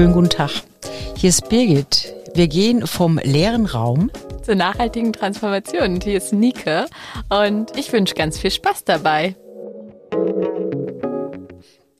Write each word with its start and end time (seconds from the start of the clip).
schönen 0.00 0.14
guten 0.14 0.30
Tag. 0.30 0.50
Hier 1.14 1.28
ist 1.28 1.50
Birgit. 1.50 2.14
Wir 2.32 2.48
gehen 2.48 2.86
vom 2.86 3.18
leeren 3.18 3.66
Raum 3.66 4.10
zur 4.42 4.54
nachhaltigen 4.54 5.12
Transformation. 5.12 5.96
Und 5.96 6.04
hier 6.04 6.16
ist 6.16 6.32
Nike 6.32 6.86
und 7.28 7.76
ich 7.76 7.92
wünsche 7.92 8.14
ganz 8.14 8.38
viel 8.38 8.50
Spaß 8.50 8.84
dabei. 8.84 9.36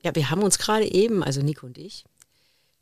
Ja, 0.02 0.14
wir 0.14 0.30
haben 0.30 0.42
uns 0.42 0.56
gerade 0.56 0.91
eben, 0.91 1.23
also 1.23 1.42
Nico 1.42 1.66
und 1.66 1.77
ich, 1.77 2.06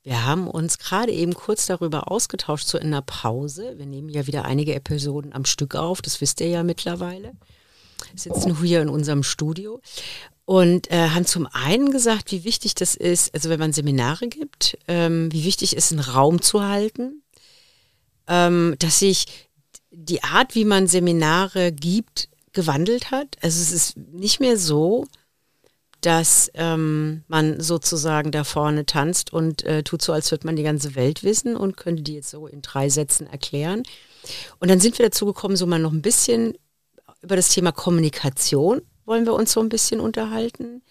wir 0.05 0.25
haben 0.25 0.47
uns 0.47 0.79
gerade 0.79 1.11
eben 1.11 1.35
kurz 1.35 1.67
darüber 1.67 2.13
ausgetauscht, 2.13 2.69
so 2.69 2.79
in 2.79 2.87
einer 2.87 3.03
Pause. 3.03 3.75
Wir 3.77 3.87
nehmen 3.87 4.11
ja 4.11 4.29
wieder 4.29 4.45
einige 4.45 4.77
Episoden 4.77 5.33
am 5.33 5.45
Stück 5.45 5.75
auf, 5.75 6.01
das 6.01 6.21
wisst 6.21 6.41
ihr 6.41 6.49
ja 6.49 6.63
mittlerweile. 6.63 7.33
Sitzen 8.15 8.61
hier 8.63 8.83
in 8.83 8.89
unserem 8.89 9.23
Studio 9.23 9.81
und 10.45 10.91
äh, 10.91 11.11
haben 11.11 11.27
zum 11.27 11.47
einen 11.53 11.91
gesagt, 11.91 12.33
wie 12.33 12.45
wichtig 12.45 12.75
das 12.75 12.95
ist, 12.95 13.35
also 13.35 13.51
wenn 13.51 13.61
man 13.61 13.73
Seminare 13.73 14.29
gibt, 14.29 14.79
ähm, 14.89 15.31
wie 15.31 15.45
wichtig 15.45 15.77
ist, 15.77 15.93
einen 15.93 16.01
Raum 16.01 16.41
zu 16.41 16.65
halten, 16.65 17.23
ähm, 18.27 18.75
dass 18.79 18.99
sich 18.99 19.27
die 19.91 20.23
Art, 20.23 20.55
wie 20.55 20.65
man 20.65 20.87
Seminare 20.87 21.73
gibt, 21.73 22.29
gewandelt 22.53 23.11
hat. 23.11 23.37
Also 23.43 23.61
es 23.61 23.73
ist 23.73 23.97
nicht 23.97 24.41
mehr 24.41 24.57
so, 24.57 25.07
dass 26.01 26.51
ähm, 26.55 27.25
man 27.27 27.61
sozusagen 27.61 28.31
da 28.31 28.45
vorne 28.45 28.87
tanzt 28.87 29.33
und 29.33 29.65
äh, 29.65 29.83
tut 29.83 30.01
so, 30.01 30.13
als 30.13 30.31
würde 30.31 30.47
man 30.47 30.57
die 30.57 30.63
ganze 30.63 30.95
Welt 30.95 31.25
wissen 31.25 31.57
und 31.57 31.77
könnte 31.77 32.03
die 32.03 32.15
jetzt 32.15 32.31
so 32.31 32.47
in 32.47 32.63
drei 32.63 32.89
Sätzen 32.89 33.27
erklären. 33.27 33.83
Und 34.61 34.71
dann 34.71 34.81
sind 34.81 34.99
wir 34.99 35.07
dazu 35.07 35.27
gekommen, 35.27 35.57
so 35.57 35.67
mal 35.67 35.79
noch 35.79 35.93
ein 35.93 36.03
bisschen 36.03 36.57
über 37.23 37.37
das 37.37 37.49
Thema 37.51 37.73
Kommunikation 37.73 38.83
wollen 39.05 39.27
wir 39.27 39.35
uns 39.35 39.53
so 39.53 39.61
ein 39.61 39.69
bisschen 39.69 40.01
unterhalten. 40.01 40.83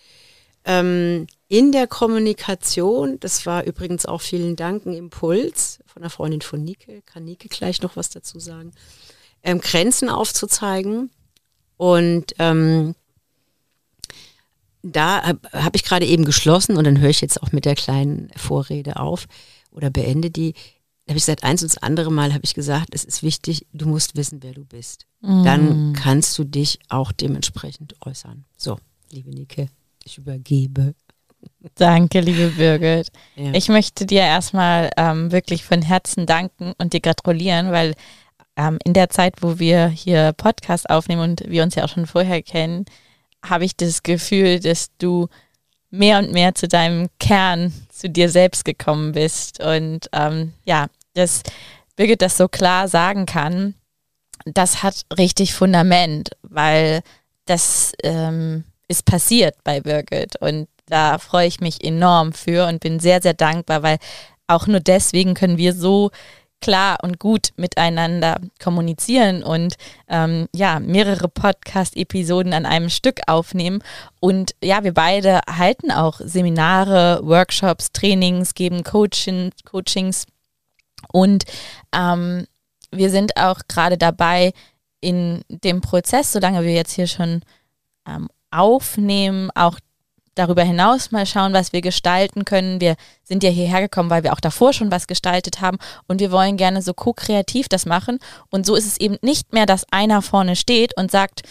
Ähm, 0.66 1.27
in 1.48 1.72
der 1.72 1.88
Kommunikation, 1.88 3.20
das 3.20 3.46
war 3.46 3.63
übrigens 3.63 4.05
auch 4.05 4.21
vielen 4.21 4.55
Dank 4.55 4.85
ein 4.85 4.93
Impuls 4.93 5.79
von 5.85 6.02
einer 6.02 6.10
Freundin 6.10 6.41
von 6.41 6.63
Nike, 6.63 7.04
kann 7.05 7.24
Nike 7.24 7.48
gleich 7.48 7.82
noch 7.82 7.96
was 7.96 8.10
dazu 8.10 8.40
sagen, 8.40 8.74
ähm, 9.43 9.62
Grenzen 9.62 10.10
aufzuzeigen. 10.10 11.10
Und 11.77 12.34
ähm, 12.40 12.96
da 14.82 15.24
habe 15.24 15.40
hab 15.52 15.76
ich 15.76 15.84
gerade 15.84 16.05
eben 16.05 16.26
geschlossen 16.26 16.76
und 16.76 16.84
dann 16.84 16.99
höre 16.99 17.09
ich 17.09 17.21
jetzt 17.21 17.41
auch 17.41 17.52
mit 17.52 17.65
der 17.65 17.76
kleinen 17.76 18.32
Vorrede 18.35 18.98
auf 18.98 19.27
oder 19.71 19.90
beende 19.90 20.30
die. 20.30 20.54
Habe 21.08 21.18
ich 21.18 21.26
gesagt, 21.26 21.44
eins 21.44 21.62
und 21.63 21.72
das 21.72 21.82
andere 21.82 22.12
Mal 22.12 22.34
habe 22.34 22.44
ich 22.44 22.54
gesagt, 22.54 22.90
es 22.91 23.05
ist 23.05 23.24
wichtig, 23.24 23.66
du 23.72 23.88
musst 23.88 24.16
wissen, 24.18 24.44
wer 24.44 24.54
du 24.54 24.66
bist. 24.66 25.05
Mm. 25.22 25.44
Dann 25.44 25.94
kannst 25.94 26.38
du 26.38 26.44
dich 26.44 26.80
auch 26.90 27.14
dementsprechend 27.14 27.96
äußern. 28.05 28.44
So, 28.58 28.77
liebe 29.12 29.30
Nike, 29.30 29.70
ich 30.04 30.18
übergebe. 30.18 30.96
Danke, 31.76 32.20
liebe 32.20 32.49
Birgit. 32.49 33.10
Ja. 33.36 33.54
Ich 33.54 33.70
möchte 33.70 34.08
dir 34.08 34.22
erstmal 34.22 34.90
ähm, 34.98 35.32
wirklich 35.32 35.64
von 35.64 35.84
Herzen 35.84 36.26
danken 36.26 36.74
und 36.80 36.94
dir 36.94 37.02
gratulieren, 37.02 37.71
weil 37.71 37.94
ähm, 38.55 38.80
in 38.84 38.94
der 38.94 39.10
Zeit, 39.10 39.36
wo 39.42 39.60
wir 39.60 39.88
hier 39.88 40.34
Podcast 40.34 40.90
aufnehmen 40.90 41.21
und 41.21 41.44
wir 41.48 41.62
uns 41.62 41.76
ja 41.76 41.86
auch 41.86 41.90
schon 41.90 42.08
vorher 42.08 42.42
kennen, 42.42 42.86
habe 43.46 43.64
ich 43.64 43.77
das 43.77 44.02
Gefühl, 44.02 44.60
dass 44.60 44.90
du 44.98 45.27
mehr 45.92 46.20
und 46.20 46.32
mehr 46.32 46.55
zu 46.55 46.68
deinem 46.68 47.10
Kern, 47.20 47.71
zu 47.90 48.10
dir 48.10 48.30
selbst 48.30 48.66
gekommen 48.66 49.12
bist. 49.14 49.64
Und 49.64 50.10
ähm, 50.14 50.54
ja, 50.66 50.88
dass 51.18 51.43
Birgit 51.96 52.21
das 52.21 52.37
so 52.37 52.48
klar 52.48 52.87
sagen 52.87 53.26
kann, 53.26 53.73
das 54.46 54.84
hat 54.84 55.05
richtig 55.18 55.54
Fundament, 55.54 56.29
weil 56.41 57.01
das 57.46 57.93
ähm, 58.04 58.63
ist 58.87 59.05
passiert 59.05 59.55
bei 59.63 59.82
Birgit. 59.82 60.35
Und 60.40 60.68
da 60.85 61.18
freue 61.18 61.48
ich 61.48 61.59
mich 61.59 61.84
enorm 61.84 62.34
für 62.34 62.68
und 62.68 62.79
bin 62.79 62.99
sehr, 62.99 63.21
sehr 63.21 63.34
dankbar, 63.34 63.84
weil 63.84 63.98
auch 64.47 64.68
nur 64.68 64.79
deswegen 64.79 65.34
können 65.34 65.57
wir 65.57 65.74
so 65.74 66.12
klar 66.62 66.97
und 67.03 67.19
gut 67.19 67.50
miteinander 67.56 68.40
kommunizieren 68.62 69.44
und 69.44 69.75
ähm, 70.08 70.47
ja, 70.56 70.80
mehrere 70.80 71.28
Podcast-Episoden 71.28 72.53
an 72.53 72.66
einem 72.66 72.90
Stück 72.90 73.22
aufnehmen. 73.28 73.84
Und 74.19 74.56
ja, 74.63 74.84
wir 74.84 74.94
beide 74.94 75.42
halten 75.47 75.92
auch 75.92 76.19
Seminare, 76.24 77.19
Workshops, 77.24 77.92
Trainings, 77.92 78.56
geben 78.56 78.84
Coaching, 78.84 79.52
Coachings 79.66 80.25
und 81.12 81.46
ähm, 81.94 82.46
wir 82.91 83.09
sind 83.09 83.38
auch 83.38 83.59
gerade 83.68 83.97
dabei 83.97 84.53
in 85.02 85.41
dem 85.50 85.81
Prozess, 85.81 86.31
solange 86.31 86.63
wir 86.63 86.74
jetzt 86.74 86.94
hier 86.94 87.08
schon 87.08 87.41
ähm, 88.08 88.30
aufnehmen, 88.52 89.52
auch 89.56 89.80
darüber 90.36 90.63
hinaus 90.63 91.12
mal 91.12 91.25
schauen, 91.25 91.53
was 91.53 91.74
wir 91.74 91.81
gestalten 91.81 92.46
können. 92.46 92.80
Wir 92.80 92.96
sind 93.24 93.44
ja 93.44 93.50
hierher 93.50 93.81
gekommen, 93.81 94.09
weil 94.09 94.24
wir 94.24 94.34
auch 94.34 94.40
davor 94.40 94.74
schon 94.74 94.91
was 94.91 95.07
gestaltet 95.07 95.62
haben 95.62 95.78
und 96.07 96.19
wir 96.19 96.31
wollen 96.31 96.57
gerne 96.57 96.81
so 96.81 96.94
ko-kreativ 96.94 97.68
das 97.69 97.86
machen. 97.86 98.19
Und 98.50 98.66
so 98.66 98.75
ist 98.75 98.86
es 98.86 99.00
eben 99.00 99.18
nicht 99.22 99.53
mehr, 99.53 99.66
dass 99.66 99.91
einer 99.91 100.22
vorne 100.22 100.56
steht 100.56 100.96
und 100.97 101.12
sagt, 101.12 101.41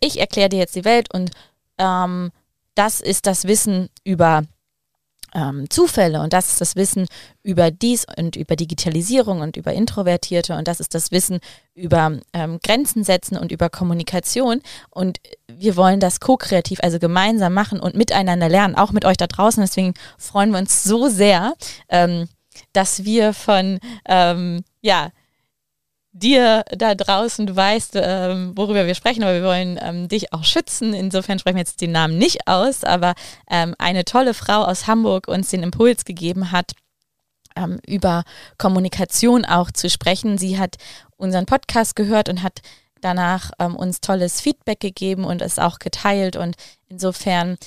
ich 0.00 0.20
erkläre 0.20 0.48
dir 0.48 0.58
jetzt 0.58 0.76
die 0.76 0.84
Welt 0.84 1.12
und 1.12 1.30
ähm, 1.78 2.30
das 2.74 3.00
ist 3.00 3.26
das 3.26 3.46
Wissen 3.46 3.88
über 4.04 4.42
ähm, 5.34 5.68
Zufälle. 5.70 6.20
Und 6.20 6.32
das 6.32 6.50
ist 6.50 6.60
das 6.60 6.76
Wissen 6.76 7.06
über 7.42 7.70
dies 7.70 8.06
und 8.16 8.36
über 8.36 8.56
Digitalisierung 8.56 9.40
und 9.40 9.56
über 9.56 9.72
Introvertierte. 9.72 10.56
Und 10.56 10.68
das 10.68 10.80
ist 10.80 10.94
das 10.94 11.10
Wissen 11.10 11.40
über 11.74 12.18
ähm, 12.32 12.58
Grenzen 12.62 13.04
setzen 13.04 13.36
und 13.36 13.52
über 13.52 13.68
Kommunikation. 13.68 14.62
Und 14.90 15.18
wir 15.46 15.76
wollen 15.76 16.00
das 16.00 16.20
ko-kreativ, 16.20 16.80
also 16.82 16.98
gemeinsam 16.98 17.54
machen 17.54 17.80
und 17.80 17.94
miteinander 17.94 18.48
lernen, 18.48 18.74
auch 18.74 18.92
mit 18.92 19.04
euch 19.04 19.16
da 19.16 19.26
draußen. 19.26 19.62
Deswegen 19.62 19.94
freuen 20.18 20.50
wir 20.50 20.58
uns 20.58 20.84
so 20.84 21.08
sehr, 21.08 21.54
ähm, 21.88 22.28
dass 22.72 23.04
wir 23.04 23.34
von 23.34 23.78
ähm, 24.06 24.64
ja 24.80 25.10
dir 26.18 26.64
da 26.76 26.94
draußen, 26.94 27.46
du 27.46 27.54
weißt, 27.54 27.92
ähm, 27.96 28.52
worüber 28.56 28.86
wir 28.86 28.94
sprechen, 28.94 29.22
aber 29.22 29.34
wir 29.34 29.44
wollen 29.44 29.78
ähm, 29.82 30.08
dich 30.08 30.32
auch 30.32 30.44
schützen. 30.44 30.94
Insofern 30.94 31.38
sprechen 31.38 31.56
wir 31.56 31.62
jetzt 31.62 31.80
den 31.80 31.92
Namen 31.92 32.16
nicht 32.16 32.46
aus, 32.48 32.84
aber 32.84 33.14
ähm, 33.50 33.74
eine 33.78 34.04
tolle 34.04 34.32
Frau 34.32 34.64
aus 34.64 34.86
Hamburg 34.86 35.28
uns 35.28 35.50
den 35.50 35.62
Impuls 35.62 36.04
gegeben 36.04 36.52
hat, 36.52 36.72
ähm, 37.54 37.78
über 37.86 38.24
Kommunikation 38.56 39.44
auch 39.44 39.70
zu 39.70 39.90
sprechen. 39.90 40.38
Sie 40.38 40.58
hat 40.58 40.76
unseren 41.16 41.46
Podcast 41.46 41.96
gehört 41.96 42.28
und 42.28 42.42
hat 42.42 42.60
danach 43.00 43.50
ähm, 43.58 43.76
uns 43.76 44.00
tolles 44.00 44.40
Feedback 44.40 44.80
gegeben 44.80 45.24
und 45.24 45.42
es 45.42 45.58
auch 45.58 45.78
geteilt. 45.78 46.36
Und 46.36 46.56
insofern 46.88 47.58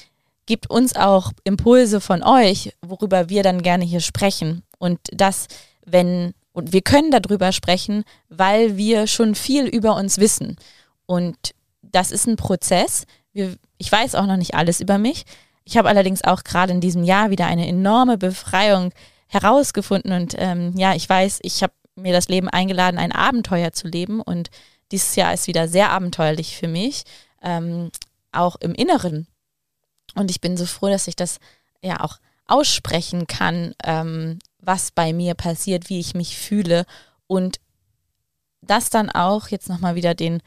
gibt 0.47 0.69
uns 0.69 0.95
auch 0.95 1.31
Impulse 1.43 2.01
von 2.01 2.23
euch, 2.23 2.73
worüber 2.81 3.29
wir 3.29 3.43
dann 3.43 3.61
gerne 3.61 3.85
hier 3.85 4.01
sprechen. 4.01 4.63
Und 4.79 4.99
das, 5.11 5.47
wenn 5.85 6.33
und 6.59 6.73
wir 6.73 6.81
können 6.81 7.11
darüber 7.11 7.51
sprechen, 7.51 8.03
weil 8.29 8.77
wir 8.77 9.07
schon 9.07 9.35
viel 9.35 9.65
über 9.65 9.95
uns 9.95 10.19
wissen. 10.19 10.57
Und 11.05 11.55
das 11.81 12.11
ist 12.11 12.27
ein 12.27 12.35
Prozess. 12.35 13.05
Wir, 13.33 13.55
ich 13.77 13.91
weiß 13.91 14.15
auch 14.15 14.25
noch 14.25 14.37
nicht 14.37 14.53
alles 14.53 14.79
über 14.79 14.97
mich. 14.97 15.25
Ich 15.63 15.77
habe 15.77 15.89
allerdings 15.89 16.23
auch 16.23 16.43
gerade 16.43 16.71
in 16.71 16.81
diesem 16.81 17.03
Jahr 17.03 17.29
wieder 17.29 17.47
eine 17.47 17.67
enorme 17.67 18.17
Befreiung 18.17 18.93
herausgefunden. 19.27 20.11
Und 20.11 20.35
ähm, 20.37 20.73
ja, 20.75 20.93
ich 20.95 21.07
weiß, 21.07 21.39
ich 21.43 21.63
habe 21.63 21.73
mir 21.95 22.13
das 22.13 22.27
Leben 22.27 22.49
eingeladen, 22.49 22.99
ein 22.99 23.11
Abenteuer 23.11 23.71
zu 23.71 23.87
leben. 23.87 24.21
Und 24.21 24.49
dieses 24.91 25.15
Jahr 25.15 25.33
ist 25.33 25.47
wieder 25.47 25.67
sehr 25.67 25.91
abenteuerlich 25.91 26.57
für 26.57 26.67
mich, 26.67 27.03
ähm, 27.41 27.91
auch 28.31 28.55
im 28.57 28.73
Inneren. 28.73 29.27
Und 30.15 30.31
ich 30.31 30.41
bin 30.41 30.57
so 30.57 30.65
froh, 30.65 30.89
dass 30.89 31.07
ich 31.07 31.15
das 31.15 31.39
ja 31.81 32.01
auch 32.01 32.17
aussprechen 32.47 33.27
kann, 33.27 33.73
ähm, 33.83 34.39
was 34.59 34.91
bei 34.91 35.13
mir 35.13 35.33
passiert, 35.35 35.89
wie 35.89 35.99
ich 35.99 36.13
mich 36.13 36.37
fühle 36.37 36.85
und 37.27 37.59
das 38.61 38.89
dann 38.89 39.09
auch 39.09 39.47
jetzt 39.47 39.69
nochmal 39.69 39.95
wieder 39.95 40.13
den, 40.13 40.41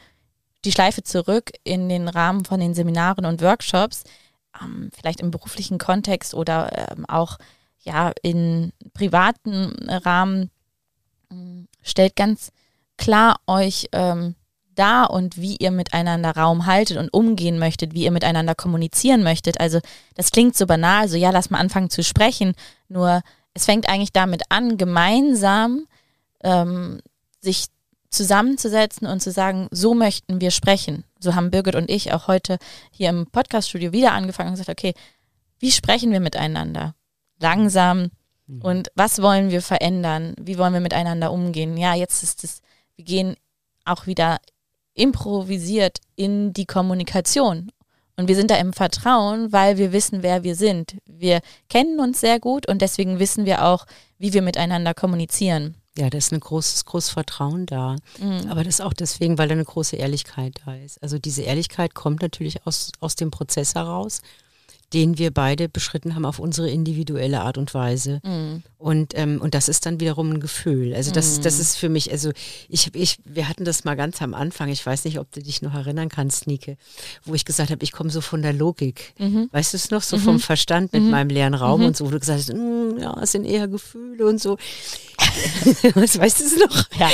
die 0.64 0.72
Schleife 0.72 1.02
zurück 1.02 1.50
in 1.64 1.88
den 1.88 2.08
Rahmen 2.08 2.44
von 2.44 2.60
den 2.60 2.74
Seminaren 2.74 3.24
und 3.24 3.42
Workshops, 3.42 4.04
ähm, 4.60 4.90
vielleicht 4.94 5.20
im 5.20 5.30
beruflichen 5.30 5.78
Kontext 5.78 6.34
oder 6.34 6.90
ähm, 6.90 7.06
auch 7.06 7.38
ja 7.80 8.12
in 8.22 8.72
privaten 8.94 9.72
Rahmen, 9.88 10.50
äh, 11.30 11.34
stellt 11.82 12.16
ganz 12.16 12.52
klar 12.96 13.40
euch 13.46 13.88
ähm, 13.92 14.34
da 14.74 15.04
und 15.04 15.36
wie 15.36 15.56
ihr 15.56 15.70
miteinander 15.70 16.36
Raum 16.36 16.66
haltet 16.66 16.96
und 16.96 17.12
umgehen 17.12 17.58
möchtet, 17.58 17.94
wie 17.94 18.04
ihr 18.04 18.10
miteinander 18.10 18.54
kommunizieren 18.54 19.22
möchtet. 19.22 19.60
Also 19.60 19.80
das 20.14 20.30
klingt 20.30 20.56
so 20.56 20.66
banal, 20.66 21.08
so 21.08 21.16
ja, 21.16 21.30
lass 21.30 21.50
mal 21.50 21.58
anfangen 21.58 21.90
zu 21.90 22.02
sprechen, 22.02 22.54
nur 22.88 23.22
es 23.54 23.64
fängt 23.64 23.88
eigentlich 23.88 24.12
damit 24.12 24.44
an, 24.50 24.78
gemeinsam 24.78 25.86
ähm, 26.42 27.00
sich 27.40 27.66
zusammenzusetzen 28.10 29.06
und 29.06 29.20
zu 29.20 29.30
sagen, 29.30 29.68
so 29.70 29.94
möchten 29.94 30.40
wir 30.40 30.50
sprechen. 30.50 31.04
So 31.18 31.34
haben 31.34 31.50
Birgit 31.50 31.74
und 31.74 31.90
ich 31.90 32.12
auch 32.12 32.28
heute 32.28 32.58
hier 32.90 33.08
im 33.08 33.26
Podcaststudio 33.26 33.92
wieder 33.92 34.12
angefangen 34.12 34.50
und 34.50 34.54
gesagt, 34.54 34.68
okay, 34.68 34.94
wie 35.58 35.72
sprechen 35.72 36.12
wir 36.12 36.20
miteinander? 36.20 36.94
Langsam. 37.38 38.10
Mhm. 38.46 38.62
Und 38.62 38.88
was 38.94 39.22
wollen 39.22 39.50
wir 39.50 39.62
verändern? 39.62 40.34
Wie 40.38 40.58
wollen 40.58 40.74
wir 40.74 40.80
miteinander 40.80 41.32
umgehen? 41.32 41.76
Ja, 41.76 41.94
jetzt 41.94 42.22
ist 42.22 42.44
es, 42.44 42.60
wir 42.96 43.04
gehen 43.04 43.36
auch 43.84 44.06
wieder 44.06 44.38
improvisiert 44.94 45.98
in 46.14 46.52
die 46.52 46.66
Kommunikation. 46.66 47.72
Und 48.22 48.28
wir 48.28 48.36
sind 48.36 48.52
da 48.52 48.56
im 48.56 48.72
Vertrauen, 48.72 49.50
weil 49.50 49.78
wir 49.78 49.92
wissen, 49.92 50.22
wer 50.22 50.44
wir 50.44 50.54
sind. 50.54 50.94
Wir 51.06 51.40
kennen 51.68 51.98
uns 51.98 52.20
sehr 52.20 52.38
gut 52.38 52.68
und 52.68 52.80
deswegen 52.80 53.18
wissen 53.18 53.46
wir 53.46 53.64
auch, 53.64 53.84
wie 54.16 54.32
wir 54.32 54.42
miteinander 54.42 54.94
kommunizieren. 54.94 55.74
Ja, 55.98 56.08
da 56.08 56.18
ist 56.18 56.32
ein 56.32 56.38
großes, 56.38 56.84
großes 56.84 57.10
Vertrauen 57.10 57.66
da. 57.66 57.96
Mhm. 58.20 58.48
Aber 58.48 58.62
das 58.62 58.80
auch 58.80 58.92
deswegen, 58.92 59.38
weil 59.38 59.48
da 59.48 59.54
eine 59.54 59.64
große 59.64 59.96
Ehrlichkeit 59.96 60.60
da 60.64 60.76
ist. 60.76 61.02
Also 61.02 61.18
diese 61.18 61.42
Ehrlichkeit 61.42 61.96
kommt 61.96 62.22
natürlich 62.22 62.64
aus, 62.64 62.92
aus 63.00 63.16
dem 63.16 63.32
Prozess 63.32 63.74
heraus 63.74 64.20
den 64.92 65.18
wir 65.18 65.30
beide 65.30 65.68
beschritten 65.68 66.14
haben 66.14 66.24
auf 66.24 66.38
unsere 66.38 66.70
individuelle 66.70 67.40
Art 67.40 67.58
und 67.58 67.72
Weise. 67.74 68.20
Mhm. 68.24 68.62
Und, 68.78 69.12
ähm, 69.16 69.40
und 69.40 69.54
das 69.54 69.68
ist 69.68 69.86
dann 69.86 70.00
wiederum 70.00 70.30
ein 70.30 70.40
Gefühl. 70.40 70.92
Also 70.94 71.12
das, 71.12 71.38
mhm. 71.38 71.42
das 71.42 71.60
ist 71.60 71.76
für 71.76 71.88
mich, 71.88 72.10
also 72.10 72.32
ich, 72.68 72.92
ich, 72.94 73.18
wir 73.24 73.48
hatten 73.48 73.64
das 73.64 73.84
mal 73.84 73.94
ganz 73.94 74.20
am 74.20 74.34
Anfang, 74.34 74.68
ich 74.70 74.84
weiß 74.84 75.04
nicht, 75.04 75.20
ob 75.20 75.30
du 75.30 75.40
dich 75.40 75.62
noch 75.62 75.74
erinnern 75.74 76.08
kannst, 76.08 76.46
Nike, 76.48 76.76
wo 77.24 77.34
ich 77.34 77.44
gesagt 77.44 77.70
habe, 77.70 77.82
ich 77.84 77.92
komme 77.92 78.10
so 78.10 78.20
von 78.20 78.42
der 78.42 78.52
Logik. 78.52 79.14
Mhm. 79.18 79.48
Weißt 79.52 79.72
du 79.72 79.76
es 79.76 79.90
noch, 79.90 80.02
so 80.02 80.18
vom 80.18 80.34
mhm. 80.34 80.40
Verstand 80.40 80.92
mit 80.92 81.02
mhm. 81.02 81.10
meinem 81.10 81.28
leeren 81.28 81.54
Raum 81.54 81.80
mhm. 81.80 81.86
und 81.88 81.96
so, 81.96 82.06
wo 82.06 82.10
du 82.10 82.18
gesagt 82.18 82.40
hast, 82.40 82.52
mm, 82.52 82.98
ja, 82.98 83.16
es 83.22 83.32
sind 83.32 83.44
eher 83.44 83.68
Gefühle 83.68 84.26
und 84.26 84.40
so. 84.40 84.58
Was 85.94 86.18
weißt 86.18 86.40
du 86.40 86.44
es 86.44 86.56
noch? 86.56 86.90
Ja. 86.98 87.10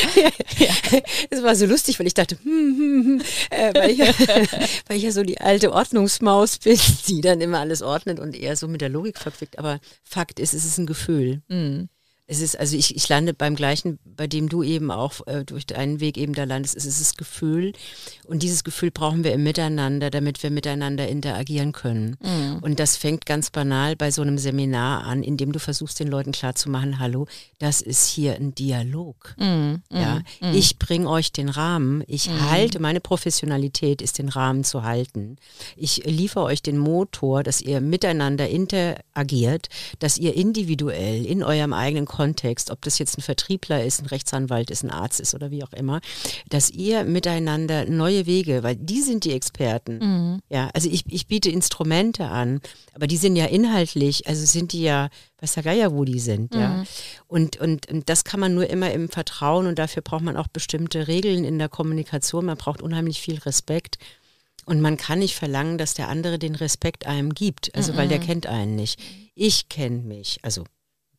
ja. 0.58 1.00
Es 1.30 1.42
war 1.42 1.54
so 1.54 1.66
lustig, 1.66 1.98
weil 1.98 2.06
ich 2.06 2.14
dachte, 2.14 2.36
hm, 2.42 2.76
hm, 2.78 3.04
hm, 3.04 3.22
äh, 3.50 3.74
weil, 3.74 3.90
ich, 3.90 3.98
weil 4.88 4.96
ich 4.96 5.02
ja 5.02 5.12
so 5.12 5.22
die 5.22 5.40
alte 5.40 5.72
Ordnungsmaus 5.72 6.58
bin, 6.58 6.78
die 7.08 7.20
dann 7.20 7.40
immer 7.40 7.60
alles 7.60 7.82
ordnet 7.82 8.20
und 8.20 8.34
eher 8.34 8.56
so 8.56 8.68
mit 8.68 8.80
der 8.80 8.88
Logik 8.88 9.18
verquickt. 9.18 9.58
Aber 9.58 9.80
Fakt 10.02 10.40
ist, 10.40 10.54
es 10.54 10.64
ist 10.64 10.78
ein 10.78 10.86
Gefühl. 10.86 11.42
Mhm 11.48 11.88
es 12.30 12.42
ist, 12.42 12.60
also 12.60 12.76
ich, 12.76 12.94
ich 12.94 13.08
lande 13.08 13.32
beim 13.32 13.56
gleichen, 13.56 13.98
bei 14.04 14.26
dem 14.26 14.50
du 14.50 14.62
eben 14.62 14.90
auch 14.90 15.26
äh, 15.26 15.44
durch 15.44 15.64
deinen 15.64 15.98
Weg 15.98 16.18
eben 16.18 16.34
da 16.34 16.44
landest, 16.44 16.76
es 16.76 16.84
ist 16.84 17.00
das 17.00 17.16
Gefühl. 17.16 17.72
Und 18.26 18.42
dieses 18.42 18.64
Gefühl 18.64 18.90
brauchen 18.90 19.24
wir 19.24 19.32
im 19.32 19.42
Miteinander, 19.42 20.10
damit 20.10 20.42
wir 20.42 20.50
miteinander 20.50 21.08
interagieren 21.08 21.72
können. 21.72 22.18
Mhm. 22.20 22.58
Und 22.60 22.80
das 22.80 22.98
fängt 22.98 23.24
ganz 23.24 23.48
banal 23.48 23.96
bei 23.96 24.10
so 24.10 24.20
einem 24.20 24.36
Seminar 24.36 25.04
an, 25.04 25.22
in 25.22 25.38
dem 25.38 25.52
du 25.52 25.58
versuchst, 25.58 26.00
den 26.00 26.08
Leuten 26.08 26.32
klarzumachen, 26.32 26.98
hallo, 26.98 27.26
das 27.58 27.80
ist 27.80 28.06
hier 28.06 28.34
ein 28.34 28.54
Dialog. 28.54 29.34
Mhm. 29.38 29.82
Ja, 29.90 30.20
mhm. 30.42 30.52
ich 30.52 30.78
bringe 30.78 31.08
euch 31.08 31.32
den 31.32 31.48
Rahmen, 31.48 32.04
ich 32.06 32.28
mhm. 32.28 32.50
halte, 32.50 32.78
meine 32.78 33.00
Professionalität 33.00 34.02
ist 34.02 34.18
den 34.18 34.28
Rahmen 34.28 34.64
zu 34.64 34.82
halten. 34.82 35.36
Ich 35.76 36.04
liefere 36.04 36.44
euch 36.44 36.60
den 36.60 36.76
Motor, 36.76 37.42
dass 37.42 37.62
ihr 37.62 37.80
miteinander 37.80 38.50
interagiert, 38.50 39.70
dass 39.98 40.18
ihr 40.18 40.36
individuell 40.36 41.24
in 41.24 41.42
eurem 41.42 41.72
eigenen 41.72 42.04
Kontext, 42.04 42.17
ob 42.70 42.82
das 42.82 42.98
jetzt 42.98 43.18
ein 43.18 43.22
Vertriebler 43.22 43.84
ist, 43.84 44.00
ein 44.00 44.06
Rechtsanwalt 44.06 44.70
ist, 44.70 44.82
ein 44.82 44.90
Arzt 44.90 45.20
ist 45.20 45.34
oder 45.34 45.50
wie 45.50 45.64
auch 45.64 45.72
immer, 45.72 46.00
dass 46.48 46.70
ihr 46.70 47.04
miteinander 47.04 47.84
neue 47.86 48.26
Wege, 48.26 48.62
weil 48.62 48.76
die 48.76 49.00
sind 49.00 49.24
die 49.24 49.32
Experten. 49.32 49.98
Mhm. 49.98 50.40
Ja, 50.48 50.70
also 50.74 50.88
ich, 50.90 51.04
ich 51.08 51.26
biete 51.26 51.50
Instrumente 51.50 52.26
an, 52.26 52.60
aber 52.94 53.06
die 53.06 53.16
sind 53.16 53.36
ja 53.36 53.46
inhaltlich, 53.46 54.26
also 54.26 54.44
sind 54.44 54.72
die 54.72 54.82
ja, 54.82 55.08
weiß 55.40 55.54
der 55.54 55.62
Geier, 55.62 55.92
wo 55.92 56.04
die 56.04 56.20
sind, 56.20 56.54
mhm. 56.54 56.60
ja. 56.60 56.84
Und, 57.26 57.58
und, 57.60 57.90
und 57.90 58.08
das 58.08 58.24
kann 58.24 58.40
man 58.40 58.54
nur 58.54 58.68
immer 58.68 58.90
im 58.92 59.08
Vertrauen 59.08 59.66
und 59.66 59.78
dafür 59.78 60.02
braucht 60.02 60.22
man 60.22 60.36
auch 60.36 60.48
bestimmte 60.48 61.08
Regeln 61.08 61.44
in 61.44 61.58
der 61.58 61.68
Kommunikation. 61.68 62.46
Man 62.46 62.56
braucht 62.56 62.82
unheimlich 62.82 63.20
viel 63.20 63.38
Respekt. 63.38 63.98
Und 64.64 64.82
man 64.82 64.98
kann 64.98 65.20
nicht 65.20 65.34
verlangen, 65.34 65.78
dass 65.78 65.94
der 65.94 66.08
andere 66.08 66.38
den 66.38 66.54
Respekt 66.54 67.06
einem 67.06 67.32
gibt, 67.32 67.74
also 67.74 67.96
weil 67.96 68.06
der 68.06 68.18
mhm. 68.18 68.24
kennt 68.24 68.46
einen 68.46 68.76
nicht. 68.76 69.00
Ich 69.34 69.70
kenne 69.70 70.02
mich, 70.02 70.40
also 70.42 70.64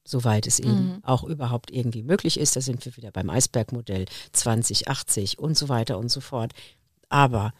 soweit 0.10 0.48
es 0.48 0.60
eben 0.60 0.94
mhm. 0.94 1.04
auch 1.04 1.24
überhaupt 1.24 1.72
irgendwie 1.72 2.04
möglich 2.04 2.40
ist. 2.40 2.56
Da 2.56 2.62
sind 2.62 2.84
wir 2.86 2.98
wieder 2.98 3.12
beim 3.12 3.30
Eisbergmodell 3.30 4.06
2080 4.32 5.38
und 5.38 5.58
so 5.58 5.70
weiter 5.70 5.98
und 5.98 6.10
so 6.10 6.22
fort. 6.22 6.54
Aber 7.10 7.54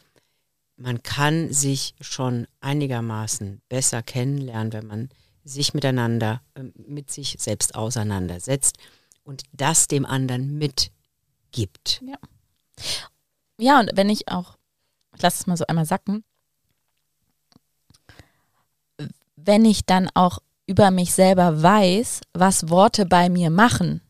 man 0.78 1.04
kann 1.04 1.51
sich 1.54 1.94
schon 2.01 2.48
einigermaßen 2.62 3.62
besser 3.69 4.01
kennenlernen, 4.01 4.74
wenn 4.74 4.88
man 4.88 5.10
sich 5.44 5.74
miteinander, 5.74 6.42
ähm, 6.56 6.74
mit 6.75 7.12
sich 7.12 7.36
selbst 7.40 7.75
auseinandersetzt 7.75 8.78
und 9.24 9.44
das 9.51 9.88
dem 9.88 10.06
anderen 10.06 10.57
mitgibt. 10.57 12.01
Ja. 12.06 12.18
Ja, 13.60 13.80
und 13.81 13.92
wenn 13.94 14.10
ich 14.10 14.30
auch, 14.30 14.57
ich 15.16 15.22
lasse 15.22 15.42
es 15.42 15.48
mal 15.48 15.57
so 15.57 15.68
einmal 15.68 15.86
sacken, 15.86 16.24
wenn 19.36 19.66
ich 19.66 19.86
dann 19.86 20.10
auch 20.13 20.40
über 20.69 20.92
mich 20.92 21.13
selber 21.16 21.63
weiß, 21.63 22.21
was 22.33 22.69
Worte 22.69 23.07
bei 23.07 23.27
mir 23.27 23.50
machen, 23.50 24.01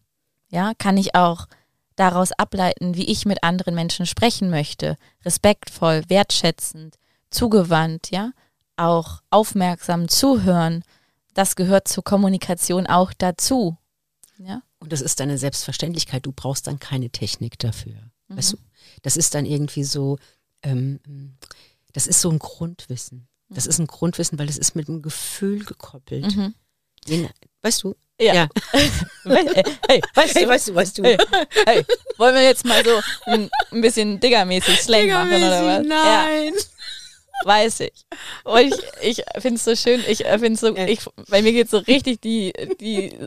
ja, 0.49 0.73
kann 0.77 0.97
ich 0.97 1.15
auch 1.15 1.47
daraus 1.95 2.33
ableiten, 2.33 2.95
wie 2.95 3.05
ich 3.05 3.25
mit 3.25 3.43
anderen 3.43 3.75
Menschen 3.75 4.05
sprechen 4.05 4.49
möchte. 4.49 4.97
Respektvoll, 5.23 6.03
wertschätzend, 6.09 6.97
zugewandt, 7.29 8.11
ja, 8.11 8.33
auch 8.75 9.21
aufmerksam 9.29 10.09
zuhören. 10.09 10.83
Das 11.33 11.55
gehört 11.55 11.87
zur 11.87 12.03
Kommunikation 12.03 12.87
auch 12.87 13.13
dazu. 13.13 13.77
Ja. 14.37 14.61
Und 14.79 14.91
das 14.91 14.99
ist 14.99 15.21
eine 15.21 15.37
Selbstverständlichkeit. 15.37 16.25
Du 16.25 16.33
brauchst 16.33 16.67
dann 16.67 16.79
keine 16.79 17.09
Technik 17.09 17.57
dafür. 17.59 17.95
Mhm. 18.27 18.37
Weißt 18.37 18.53
du? 18.53 18.57
Das 19.01 19.15
ist 19.15 19.33
dann 19.33 19.45
irgendwie 19.45 19.85
so, 19.85 20.17
ähm, 20.61 20.99
das 21.93 22.05
ist 22.05 22.19
so 22.19 22.29
ein 22.29 22.39
Grundwissen. 22.39 23.29
Das 23.49 23.65
ist 23.65 23.79
ein 23.79 23.87
Grundwissen, 23.87 24.37
weil 24.37 24.47
es 24.47 24.57
ist 24.57 24.75
mit 24.75 24.87
einem 24.87 25.01
Gefühl 25.01 25.65
gekoppelt. 25.65 26.35
Mhm. 26.35 26.53
weißt 27.61 27.83
du? 27.83 27.95
Ja. 28.21 28.33
ja. 28.33 28.49
hey, 29.23 30.01
weißt 30.13 30.35
du, 30.35 30.39
hey, 30.39 30.47
weißt 30.47 30.67
du, 30.67 30.75
weißt 30.75 30.97
du. 30.97 31.03
Hey, 31.03 31.17
hey, 31.65 31.85
wollen 32.17 32.35
wir 32.35 32.43
jetzt 32.43 32.65
mal 32.65 32.83
so 32.83 32.99
ein, 33.25 33.49
ein 33.71 33.81
bisschen 33.81 34.19
diggermäßig 34.19 34.81
Slang 34.81 35.07
machen 35.07 35.35
oder 35.35 35.65
was? 35.65 35.87
Nein. 35.87 36.53
Ja. 36.53 37.45
Weiß 37.45 37.79
ich. 37.79 38.05
Und 38.43 38.75
ich, 39.01 39.19
ich 39.19 39.23
finde 39.41 39.55
es 39.55 39.63
so 39.63 39.75
schön, 39.75 40.03
ich 40.07 40.25
äh, 40.25 40.37
finde 40.37 40.59
so, 40.59 40.75
ich, 40.75 40.99
bei 41.29 41.41
mir 41.41 41.53
geht 41.53 41.69
so 41.69 41.77
richtig 41.77 42.19
die, 42.19 42.51
die, 42.81 43.17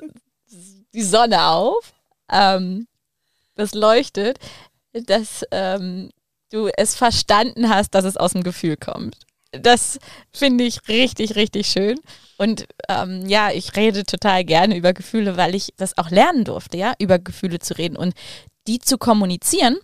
die 0.92 1.02
Sonne 1.02 1.46
auf. 1.46 1.94
Ähm, 2.30 2.86
das 3.54 3.72
leuchtet, 3.72 4.38
dass 4.92 5.46
ähm, 5.50 6.10
du 6.50 6.68
es 6.76 6.94
verstanden 6.94 7.70
hast, 7.70 7.94
dass 7.94 8.04
es 8.04 8.18
aus 8.18 8.32
dem 8.32 8.42
Gefühl 8.42 8.76
kommt 8.76 9.16
das 9.52 9.99
finde 10.32 10.64
ich 10.64 10.88
richtig, 10.88 11.37
richtig 11.37 11.66
schön. 11.69 11.99
Und 12.38 12.66
ähm, 12.88 13.26
ja, 13.28 13.50
ich 13.50 13.76
rede 13.76 14.04
total 14.04 14.44
gerne 14.44 14.76
über 14.76 14.93
Gefühle, 14.93 15.37
weil 15.37 15.54
ich 15.54 15.75
das 15.76 15.96
auch 15.99 16.10
lernen 16.10 16.44
durfte, 16.44 16.76
ja, 16.76 16.94
über 16.99 17.19
Gefühle 17.19 17.58
zu 17.58 17.76
reden 17.76 17.96
und 17.96 18.14
die 18.66 18.78
zu 18.78 18.99
kommunizieren. 18.99 19.76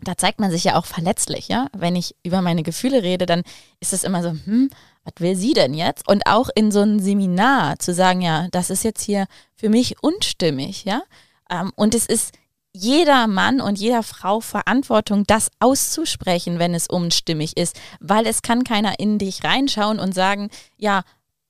Da 0.00 0.16
zeigt 0.16 0.40
man 0.40 0.50
sich 0.50 0.64
ja 0.64 0.76
auch 0.76 0.86
verletzlich, 0.86 1.48
ja. 1.48 1.68
Wenn 1.76 1.96
ich 1.96 2.16
über 2.24 2.42
meine 2.42 2.62
Gefühle 2.62 3.02
rede, 3.02 3.26
dann 3.26 3.42
ist 3.80 3.92
es 3.92 4.04
immer 4.04 4.22
so, 4.22 4.30
hm, 4.30 4.70
was 5.04 5.14
will 5.18 5.36
sie 5.36 5.52
denn 5.52 5.74
jetzt? 5.74 6.08
Und 6.08 6.26
auch 6.26 6.48
in 6.54 6.72
so 6.72 6.80
einem 6.80 6.98
Seminar 6.98 7.78
zu 7.78 7.94
sagen, 7.94 8.22
ja, 8.22 8.48
das 8.50 8.70
ist 8.70 8.84
jetzt 8.84 9.02
hier 9.02 9.26
für 9.54 9.68
mich 9.68 10.02
unstimmig, 10.02 10.84
ja. 10.84 11.02
Ähm, 11.50 11.72
und 11.76 11.94
es 11.94 12.06
ist 12.06 12.32
jeder 12.74 13.28
Mann 13.28 13.60
und 13.60 13.78
jeder 13.78 14.02
Frau 14.02 14.40
Verantwortung, 14.40 15.24
das 15.24 15.48
auszusprechen, 15.60 16.58
wenn 16.58 16.74
es 16.74 16.88
unstimmig 16.88 17.56
ist, 17.56 17.80
weil 18.00 18.26
es 18.26 18.42
kann 18.42 18.64
keiner 18.64 18.98
in 18.98 19.18
dich 19.18 19.44
reinschauen 19.44 20.00
und 20.00 20.12
sagen, 20.12 20.50
ja, 20.76 21.02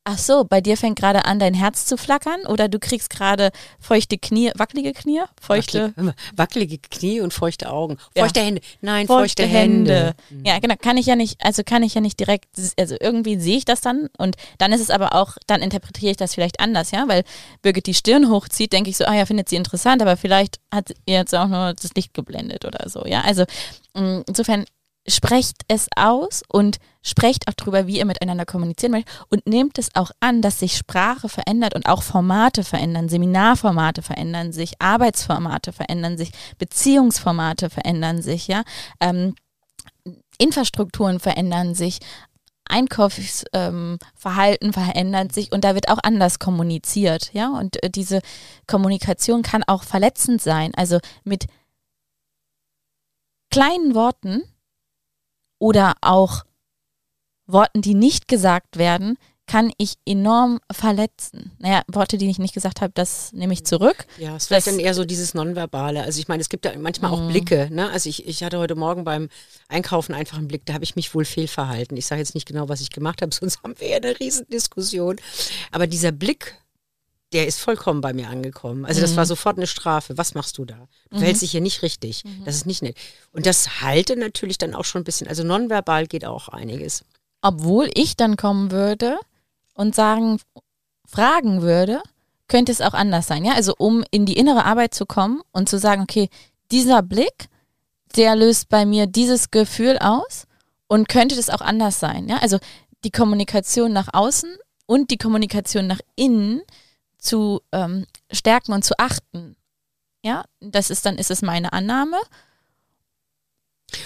Ach 0.07 0.19
so, 0.19 0.45
bei 0.45 0.61
dir 0.61 0.77
fängt 0.77 0.99
gerade 0.99 1.25
an, 1.25 1.39
dein 1.39 1.55
Herz 1.55 1.87
zu 1.87 1.97
flackern 1.97 2.45
oder 2.47 2.69
du 2.69 2.79
kriegst 2.79 3.09
gerade 3.09 3.51
feuchte 3.81 4.19
Knie, 4.19 4.53
wackelige 4.55 4.93
Knie, 4.93 5.23
feuchte 5.41 5.95
wackelige 6.37 6.79
Knie 6.79 7.23
und 7.23 7.33
feuchte 7.33 7.71
Augen, 7.71 7.97
feuchte 8.15 8.41
ja. 8.41 8.47
Hände. 8.47 8.61
Nein, 8.83 9.07
feuchte, 9.07 9.45
feuchte 9.45 9.47
Hände. 9.47 10.15
Hände. 10.29 10.47
Ja, 10.47 10.59
genau, 10.59 10.75
kann 10.77 10.99
ich 10.99 11.07
ja 11.07 11.17
nicht, 11.17 11.43
also 11.43 11.63
kann 11.65 11.83
ich 11.83 11.95
ja 11.95 12.03
nicht 12.03 12.21
direkt, 12.21 12.49
also 12.79 12.97
irgendwie 13.01 13.41
sehe 13.41 13.57
ich 13.57 13.65
das 13.65 13.81
dann 13.81 14.11
und 14.19 14.37
dann 14.59 14.73
ist 14.73 14.83
es 14.83 14.91
aber 14.91 15.15
auch, 15.15 15.39
dann 15.47 15.63
interpretiere 15.63 16.11
ich 16.11 16.19
das 16.19 16.35
vielleicht 16.35 16.61
anders, 16.61 16.91
ja, 16.91 17.09
weil 17.09 17.25
Birgit 17.63 17.87
die 17.87 17.95
Stirn 17.95 18.29
hochzieht, 18.29 18.75
denke 18.75 18.91
ich 18.91 18.99
so, 18.99 19.07
ah 19.07 19.15
ja, 19.15 19.25
findet 19.25 19.49
sie 19.49 19.57
interessant, 19.57 20.03
aber 20.03 20.19
vielleicht 20.19 20.61
hat 20.71 20.91
ihr 21.07 21.15
jetzt 21.15 21.35
auch 21.35 21.49
nur 21.49 21.73
das 21.73 21.95
Licht 21.95 22.13
geblendet 22.13 22.67
oder 22.67 22.91
so, 22.91 23.07
ja. 23.07 23.23
Also 23.23 23.45
mm, 23.95 24.21
insofern 24.29 24.67
sprecht 25.07 25.63
es 25.69 25.89
aus 25.97 26.43
und 26.49 26.79
sprecht 27.03 27.49
auch 27.49 27.55
darüber, 27.55 27.87
wie 27.87 27.99
ihr 27.99 28.07
miteinander 28.07 28.47
kommunizieren 28.47 28.93
möchtet 28.93 29.15
und 29.29 29.47
nehmt 29.47 29.79
es 29.79 29.95
auch 29.95 30.11
an, 30.21 30.41
dass 30.41 30.61
sich 30.61 30.77
Sprache 30.77 31.29
verändert 31.29 31.75
und 31.75 31.87
auch 31.87 32.03
Formate 32.03 32.65
verändern, 32.65 33.09
Seminarformate 33.09 34.03
verändern 34.03 34.53
sich, 34.53 34.81
Arbeitsformate 34.81 35.73
verändern 35.73 36.17
sich, 36.17 36.31
Beziehungsformate 36.59 37.69
verändern 37.69 38.23
sich, 38.23 38.49
ja, 38.49 38.63
ähm, 39.01 39.35
Infrastrukturen 40.39 41.21
verändern 41.21 41.75
sich, 41.75 41.99
Einkaufsverhalten 42.67 43.99
ähm, 44.69 44.73
verändert 44.73 45.33
sich 45.33 45.53
und 45.53 45.65
da 45.65 45.75
wird 45.75 45.91
auch 45.91 45.99
anders 46.03 46.39
kommuniziert, 46.39 47.31
ja, 47.35 47.51
und 47.51 47.83
äh, 47.83 47.91
diese 47.91 48.21
Kommunikation 48.67 49.43
kann 49.43 49.63
auch 49.65 49.83
verletzend 49.83 50.41
sein, 50.41 50.73
also 50.75 50.99
mit 51.25 51.45
kleinen 53.51 53.95
Worten 53.95 54.43
oder 55.65 55.95
auch 56.03 56.45
Worten, 57.47 57.81
die 57.81 57.95
nicht 57.95 58.29
gesagt 58.29 58.77
werden, 58.77 59.17
kann 59.47 59.73
ich 59.79 59.95
enorm 60.05 60.61
verletzen. 60.71 61.53
Naja, 61.59 61.81
Worte, 61.91 62.19
die 62.19 62.29
ich 62.29 62.39
nicht 62.39 62.53
gesagt 62.53 62.83
habe, 62.83 62.93
das 62.95 63.33
nehme 63.33 63.55
ich 63.55 63.65
zurück. 63.65 64.07
Ja, 64.19 64.37
es 64.37 64.43
ist 64.43 64.49
vielleicht 64.49 64.67
dann 64.67 64.79
eher 64.79 64.93
so 64.93 65.07
dieses 65.07 65.33
Nonverbale. 65.33 66.03
Also 66.03 66.21
ich 66.21 66.29
meine, 66.29 66.43
es 66.43 66.51
gibt 66.51 66.67
ja 66.67 66.73
manchmal 66.79 67.13
auch 67.13 67.21
mhm. 67.21 67.29
Blicke. 67.29 67.69
Ne? 67.71 67.91
Also 67.91 68.11
ich, 68.11 68.27
ich 68.27 68.43
hatte 68.43 68.59
heute 68.59 68.75
Morgen 68.75 69.05
beim 69.05 69.31
Einkaufen 69.69 70.15
einfach 70.15 70.37
einen 70.37 70.49
Blick, 70.49 70.67
da 70.67 70.75
habe 70.75 70.85
ich 70.85 70.97
mich 70.97 71.15
wohl 71.15 71.25
fehlverhalten. 71.25 71.97
Ich 71.97 72.05
sage 72.05 72.21
jetzt 72.21 72.35
nicht 72.35 72.47
genau, 72.47 72.69
was 72.69 72.83
ich 72.83 72.91
gemacht 72.91 73.23
habe, 73.23 73.35
sonst 73.39 73.63
haben 73.63 73.75
wir 73.79 73.89
ja 73.89 73.97
eine 73.97 74.21
Riesendiskussion. 74.21 75.17
Aber 75.73 75.87
dieser 75.87 76.13
Blick, 76.13 76.59
der 77.35 77.49
ist 77.49 77.61
vollkommen 77.61 78.01
bei 78.01 78.13
mir 78.13 78.29
angekommen. 78.29 78.87
Also 78.87 79.01
das 79.01 79.17
war 79.17 79.25
mhm. 79.25 79.29
sofort 79.29 79.57
eine 79.57 79.67
Strafe. 79.67 80.17
Was 80.17 80.35
machst 80.35 80.57
du 80.57 80.65
da? 80.65 80.89
Du 81.11 81.17
mhm. 81.17 81.19
verhältst 81.19 81.43
dich 81.43 81.51
hier 81.51 81.61
nicht 81.61 81.83
richtig. 81.83 82.25
Mhm. 82.25 82.45
Das 82.45 82.55
ist 82.55 82.65
nicht 82.65 82.81
nett. 82.81 82.97
Und 83.33 83.45
das 83.45 83.83
halte 83.83 84.17
natürlich 84.17 84.57
dann 84.57 84.75
auch 84.75 84.85
schon 84.85 85.03
ein 85.03 85.05
bisschen. 85.05 85.27
Also 85.27 85.43
nonverbal 85.43 86.07
geht 86.07 86.25
auch 86.25 86.49
einiges. 86.49 87.05
Obwohl 87.43 87.91
ich 87.93 88.17
dann 88.17 88.37
kommen 88.37 88.71
würde 88.71 89.19
und 89.75 89.97
sagen, 89.97 90.41
fragen 91.05 91.61
würde, 91.61 92.03
könnte 92.47 92.71
es 92.71 92.81
auch 92.81 92.95
anders 92.95 93.27
sein. 93.27 93.45
Ja, 93.45 93.55
also 93.55 93.75
um 93.77 94.05
in 94.13 94.27
die 94.27 94.37
innere 94.37 94.65
Arbeit 94.65 94.95
zu 94.95 95.05
kommen 95.05 95.43
und 95.51 95.69
zu 95.69 95.79
sagen, 95.79 96.03
okay, 96.03 96.29
dieser 96.71 97.03
Blick, 97.03 97.49
der 98.17 98.37
löst 98.37 98.69
bei 98.69 98.87
mir 98.87 99.07
dieses 99.07 99.51
Gefühl 99.51 99.99
aus 99.99 100.47
und 100.87 101.09
könnte 101.09 101.35
das 101.35 101.51
auch 101.51 101.61
anders 101.61 101.99
sein. 101.99 102.29
Ja, 102.29 102.37
also 102.39 102.59
die 103.03 103.11
Kommunikation 103.11 103.93
nach 103.93 104.09
außen 104.13 104.57
und 104.87 105.11
die 105.11 105.19
Kommunikation 105.19 105.89
nach 105.89 106.01
innen 106.15 106.63
zu 107.25 107.63
ähm, 107.73 108.07
stärken 108.31 108.73
und 108.73 108.85
zu 108.85 108.99
achten. 108.99 109.57
Ja, 110.23 110.45
das 110.61 110.91
ist 110.91 111.05
dann 111.07 111.17
ist 111.17 111.31
es 111.31 111.43
meine 111.43 111.73
Annahme. 111.73 112.17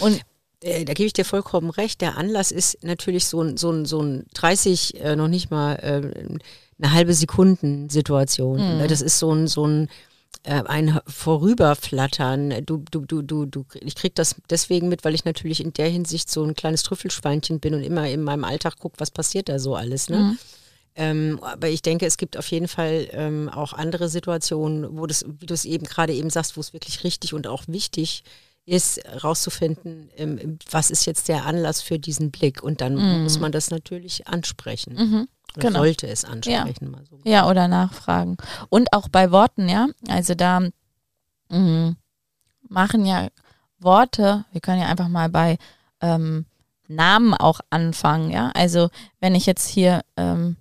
Und 0.01 0.21
äh, 0.63 0.85
da 0.85 0.93
gebe 0.93 1.07
ich 1.07 1.13
dir 1.13 1.25
vollkommen 1.25 1.71
recht. 1.71 2.01
Der 2.01 2.17
Anlass 2.17 2.51
ist 2.51 2.83
natürlich 2.83 3.27
so 3.27 3.43
ein, 3.43 3.57
so 3.57 3.71
ein, 3.71 3.85
so 3.85 4.03
ein 4.03 4.27
30, 4.35 5.01
äh, 5.01 5.17
noch 5.17 5.29
nicht 5.29 5.51
mal 5.51 5.75
äh, 5.75 6.39
eine 6.79 6.93
halbe 6.93 7.15
Sekunden-Situation. 7.15 8.79
Mhm. 8.79 8.89
Das 8.89 9.01
ist 9.01 9.19
so 9.19 9.33
ein, 9.33 9.47
so 9.47 9.67
ein, 9.67 9.89
äh, 10.43 10.63
ein 10.65 11.01
Vorüberflattern. 11.07 12.65
Du, 12.67 12.85
du, 12.91 13.01
du, 13.01 13.23
du, 13.23 13.47
du, 13.47 13.65
ich 13.81 13.95
kriege 13.95 14.15
das 14.15 14.37
deswegen 14.51 14.89
mit, 14.89 15.05
weil 15.05 15.15
ich 15.15 15.25
natürlich 15.25 15.63
in 15.63 15.73
der 15.73 15.89
Hinsicht 15.89 16.31
so 16.31 16.43
ein 16.45 16.55
kleines 16.55 16.83
Trüffelschweinchen 16.83 17.61
bin 17.61 17.75
und 17.75 17.83
immer 17.83 18.09
in 18.09 18.23
meinem 18.23 18.45
Alltag 18.45 18.79
gucke, 18.79 18.99
was 18.99 19.11
passiert 19.11 19.49
da 19.49 19.59
so 19.59 19.77
alles. 19.77 20.09
Ne? 20.09 20.19
Mhm. 20.19 20.39
Ähm, 21.01 21.39
aber 21.43 21.69
ich 21.69 21.81
denke, 21.81 22.07
es 22.07 22.17
gibt 22.17 22.37
auf 22.37 22.49
jeden 22.49 22.67
Fall 22.67 23.07
ähm, 23.13 23.49
auch 23.49 23.73
andere 23.73 24.09
Situationen, 24.09 24.99
wo 24.99 25.07
das, 25.07 25.25
wie 25.29 25.47
du 25.47 25.55
es 25.55 25.65
eben 25.65 25.87
gerade 25.87 26.13
eben 26.13 26.29
sagst, 26.29 26.57
wo 26.57 26.61
es 26.61 26.73
wirklich 26.73 27.05
richtig 27.05 27.35
und 27.35 27.47
auch 27.47 27.63
wichig 27.69 28.25
ist, 28.67 29.01
rauszufinden, 29.23 30.11
ähm, 30.17 30.59
was 30.69 30.91
ist 30.91 31.07
jetzt 31.07 31.29
der 31.29 31.47
Anlass 31.47 31.83
für 31.83 32.01
diesen 32.01 32.33
Blick. 32.33 32.65
Und 32.65 32.81
dann 32.81 32.97
mhm. 32.97 33.23
muss 33.23 33.39
man 33.39 33.53
das 33.53 33.71
natürlich 33.71 34.27
ansprechen. 34.27 34.95
Mhm. 34.95 35.29
Genau. 35.55 35.79
sollte 35.79 36.09
es 36.09 36.25
ansprechen. 36.25 36.93
Ja. 36.93 37.05
So. 37.09 37.19
ja, 37.25 37.49
oder 37.49 37.69
nachfragen. 37.69 38.37
Und 38.69 38.93
auch 38.93 39.09
bei 39.09 39.31
Worten, 39.31 39.69
ja. 39.69 39.87
Also 40.09 40.35
da 40.35 40.69
mh, 41.49 41.95
machen 42.69 43.07
ja 43.07 43.29
Worte, 43.79 44.45
wir 44.51 44.61
können 44.61 44.81
ja 44.81 44.89
einfach 44.89 45.09
mal 45.09 45.29
bei 45.29 45.59
ähm, 46.01 46.45
Namen 46.89 47.35
auch 47.35 47.61
anfangen, 47.71 48.31
ja. 48.31 48.51
Also 48.55 48.91
wenn 49.21 49.37
ich 49.37 49.47
jetzt 49.47 49.69
hier 49.69 50.03
ähm, 50.17 50.57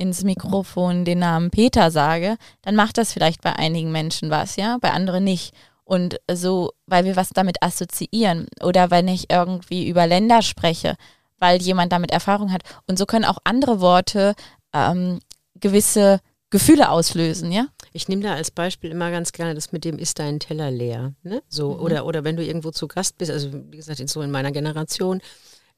ins 0.00 0.24
Mikrofon 0.24 1.04
den 1.04 1.18
Namen 1.18 1.50
Peter 1.50 1.90
sage, 1.90 2.36
dann 2.62 2.74
macht 2.74 2.96
das 2.96 3.12
vielleicht 3.12 3.42
bei 3.42 3.54
einigen 3.54 3.92
Menschen 3.92 4.30
was, 4.30 4.56
ja, 4.56 4.78
bei 4.80 4.92
anderen 4.92 5.24
nicht. 5.24 5.54
Und 5.84 6.20
so, 6.32 6.72
weil 6.86 7.04
wir 7.04 7.16
was 7.16 7.30
damit 7.30 7.62
assoziieren 7.62 8.46
oder 8.62 8.90
wenn 8.90 9.08
ich 9.08 9.30
irgendwie 9.30 9.88
über 9.88 10.06
Länder 10.06 10.40
spreche, 10.40 10.96
weil 11.38 11.60
jemand 11.60 11.92
damit 11.92 12.12
Erfahrung 12.12 12.52
hat. 12.52 12.62
Und 12.86 12.98
so 12.98 13.06
können 13.06 13.24
auch 13.24 13.38
andere 13.44 13.80
Worte 13.80 14.34
ähm, 14.72 15.18
gewisse 15.56 16.20
Gefühle 16.48 16.90
auslösen, 16.90 17.52
ja? 17.52 17.66
Ich 17.92 18.08
nehme 18.08 18.22
da 18.22 18.34
als 18.34 18.50
Beispiel 18.50 18.90
immer 18.90 19.10
ganz 19.10 19.32
gerne 19.32 19.54
das 19.54 19.70
mit 19.70 19.84
dem 19.84 19.98
ist 19.98 20.18
dein 20.18 20.40
Teller 20.40 20.70
leer, 20.70 21.12
ne? 21.22 21.42
So 21.48 21.74
mhm. 21.74 21.80
oder 21.80 22.06
oder 22.06 22.24
wenn 22.24 22.36
du 22.36 22.44
irgendwo 22.44 22.70
zu 22.70 22.88
Gast 22.88 23.18
bist, 23.18 23.30
also 23.30 23.50
wie 23.52 23.76
gesagt, 23.76 24.06
so 24.08 24.22
in 24.22 24.30
meiner 24.30 24.50
Generation 24.50 25.20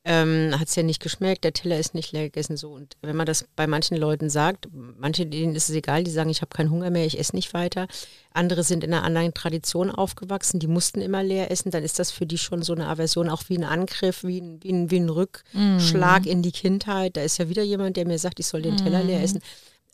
ähm, 0.05 0.59
hat 0.59 0.69
es 0.69 0.75
ja 0.75 0.83
nicht 0.83 1.01
geschmeckt, 1.01 1.45
der 1.45 1.53
Teller 1.53 1.79
ist 1.79 1.95
nicht 1.95 2.11
leer 2.11 2.25
gegessen 2.25 2.57
so. 2.57 2.73
Und 2.73 2.97
wenn 3.03 3.15
man 3.15 3.27
das 3.27 3.47
bei 3.55 3.69
manchen 3.69 3.97
Leuten 3.97 4.31
sagt, 4.31 4.69
manche 4.73 5.27
denen 5.27 5.55
ist 5.55 5.69
es 5.69 5.77
egal, 5.77 6.03
die 6.03 6.11
sagen, 6.11 6.31
ich 6.31 6.41
habe 6.41 6.55
keinen 6.55 6.71
Hunger 6.71 6.91
mehr, 6.91 7.07
ich 7.07 7.19
esse 7.19 7.37
nicht 7.37 7.55
weiter. 7.55 7.87
Andere 8.33 8.65
sind 8.65 8.83
in 8.83 8.93
einer 8.93 9.05
anderen 9.05 9.33
Tradition 9.33 9.91
aufgewachsen, 9.91 10.59
die 10.59 10.67
mussten 10.67 11.01
immer 11.01 11.23
leer 11.23 11.53
essen, 11.53 11.71
dann 11.71 11.85
ist 11.85 12.01
das 12.01 12.11
für 12.11 12.27
die 12.27 12.39
schon 12.39 12.63
so 12.63 12.73
eine 12.73 12.89
Aversion, 12.89 13.29
auch 13.29 13.45
wie 13.49 13.57
ein 13.57 13.65
Angriff, 13.65 14.25
wie 14.25 14.41
ein, 14.41 14.63
wie 14.63 14.73
ein, 14.73 14.91
wie 14.91 14.99
ein 15.01 15.09
Rückschlag 15.09 16.25
mm. 16.25 16.29
in 16.29 16.43
die 16.43 16.53
Kindheit. 16.53 17.17
Da 17.17 17.23
ist 17.23 17.39
ja 17.39 17.49
wieder 17.49 17.63
jemand, 17.63 17.97
der 17.97 18.07
mir 18.07 18.19
sagt, 18.19 18.41
ich 18.41 18.47
soll 18.47 18.63
den 18.63 18.77
Teller 18.77 19.05
mm. 19.05 19.07
leer 19.07 19.23
essen. 19.23 19.41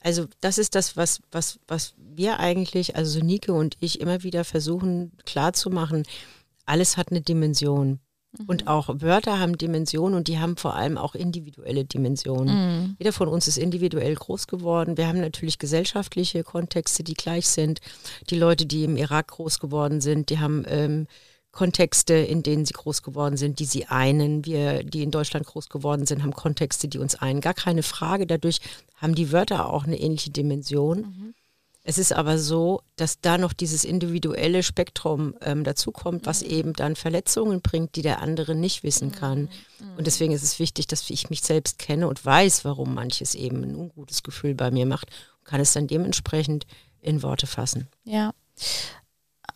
Also 0.01 0.27
das 0.41 0.57
ist 0.57 0.75
das, 0.75 0.97
was, 0.97 1.21
was, 1.33 1.59
was 1.67 1.95
wir 1.99 2.39
eigentlich, 2.39 2.97
also 2.97 3.21
Nike 3.21 3.51
und 3.51 3.77
ich 3.81 4.01
immer 4.01 4.23
wieder 4.23 4.45
versuchen 4.45 5.13
klarzumachen. 5.27 6.05
Alles 6.65 6.97
hat 6.97 7.11
eine 7.11 7.21
Dimension. 7.21 7.99
Und 8.47 8.63
mhm. 8.63 8.69
auch 8.69 8.89
Wörter 9.01 9.39
haben 9.39 9.59
Dimensionen 9.59 10.17
und 10.17 10.29
die 10.29 10.39
haben 10.39 10.57
vor 10.57 10.75
allem 10.75 10.99
auch 10.99 11.15
individuelle 11.15 11.85
Dimensionen. 11.85 12.55
Mhm. 12.55 12.97
Jeder 12.99 13.13
von 13.13 13.29
uns 13.29 13.49
ist 13.49 13.59
individuell 13.59 14.15
groß 14.15 14.47
geworden. 14.47 14.97
Wir 14.97 15.09
haben 15.09 15.21
natürlich 15.21 15.59
gesellschaftliche 15.59 16.45
Kontexte, 16.45 17.03
die 17.03 17.15
gleich 17.15 17.49
sind. 17.49 17.81
Die 18.31 18.39
Leute, 18.39 18.67
die 18.67 18.85
im 18.85 18.97
Irak 18.97 19.29
groß 19.29 19.59
geworden 19.59 20.01
sind, 20.01 20.31
die 20.31 20.39
haben 20.39 20.65
ähm, 20.69 21.07
Kontexte, 21.51 22.15
in 22.15 22.43
denen 22.43 22.67
sie 22.67 22.75
groß 22.75 23.03
geworden 23.03 23.37
sind, 23.37 23.59
die 23.59 23.65
sie 23.65 23.87
einen. 23.87 24.45
Wir, 24.45 24.85
die 24.85 25.03
in 25.03 25.11
Deutschland 25.11 25.47
groß 25.47 25.69
geworden 25.69 26.07
sind, 26.07 26.23
haben 26.23 26.33
Kontexte, 26.33 26.89
die 26.89 26.99
uns 26.99 27.17
einen. 27.17 27.41
Gar 27.41 27.55
keine 27.55 27.83
Frage. 27.83 28.27
Dadurch 28.27 28.61
haben 28.97 29.15
die 29.15 29.33
Wörter 29.33 29.69
auch 29.69 29.85
eine 29.85 29.99
ähnliche 29.99 30.31
Dimension. 30.31 30.99
Mhm. 31.01 31.35
Es 31.89 31.97
ist 31.97 32.13
aber 32.13 32.37
so, 32.37 32.83
dass 32.97 33.23
da 33.23 33.39
noch 33.39 33.55
dieses 33.55 33.83
individuelle 33.83 34.63
Spektrum 34.63 35.35
ähm, 35.41 35.65
dazukommt, 35.65 36.27
was 36.27 36.43
mhm. 36.43 36.51
eben 36.51 36.73
dann 36.75 36.97
Verletzungen 36.97 37.63
bringt, 37.63 37.97
die 37.97 38.03
der 38.03 38.21
andere 38.21 38.55
nicht 38.55 38.83
wissen 38.83 39.11
kann. 39.11 39.49
Mhm. 39.79 39.97
Und 39.97 40.07
deswegen 40.07 40.35
ist 40.35 40.43
es 40.43 40.59
wichtig, 40.59 40.87
dass 40.87 41.09
ich 41.09 41.31
mich 41.31 41.41
selbst 41.41 41.79
kenne 41.79 42.07
und 42.07 42.23
weiß, 42.23 42.67
warum 42.67 42.93
manches 42.93 43.35
eben 43.35 43.63
ein 43.63 43.75
ungutes 43.75 44.23
Gefühl 44.23 44.55
bei 44.55 44.71
mir 44.71 44.85
macht 44.85 45.09
und 45.39 45.47
kann 45.47 45.63
es 45.63 45.73
dann 45.73 45.87
dementsprechend 45.87 46.67
in 47.01 47.23
Worte 47.23 47.47
fassen. 47.47 47.89
Ja. 48.05 48.35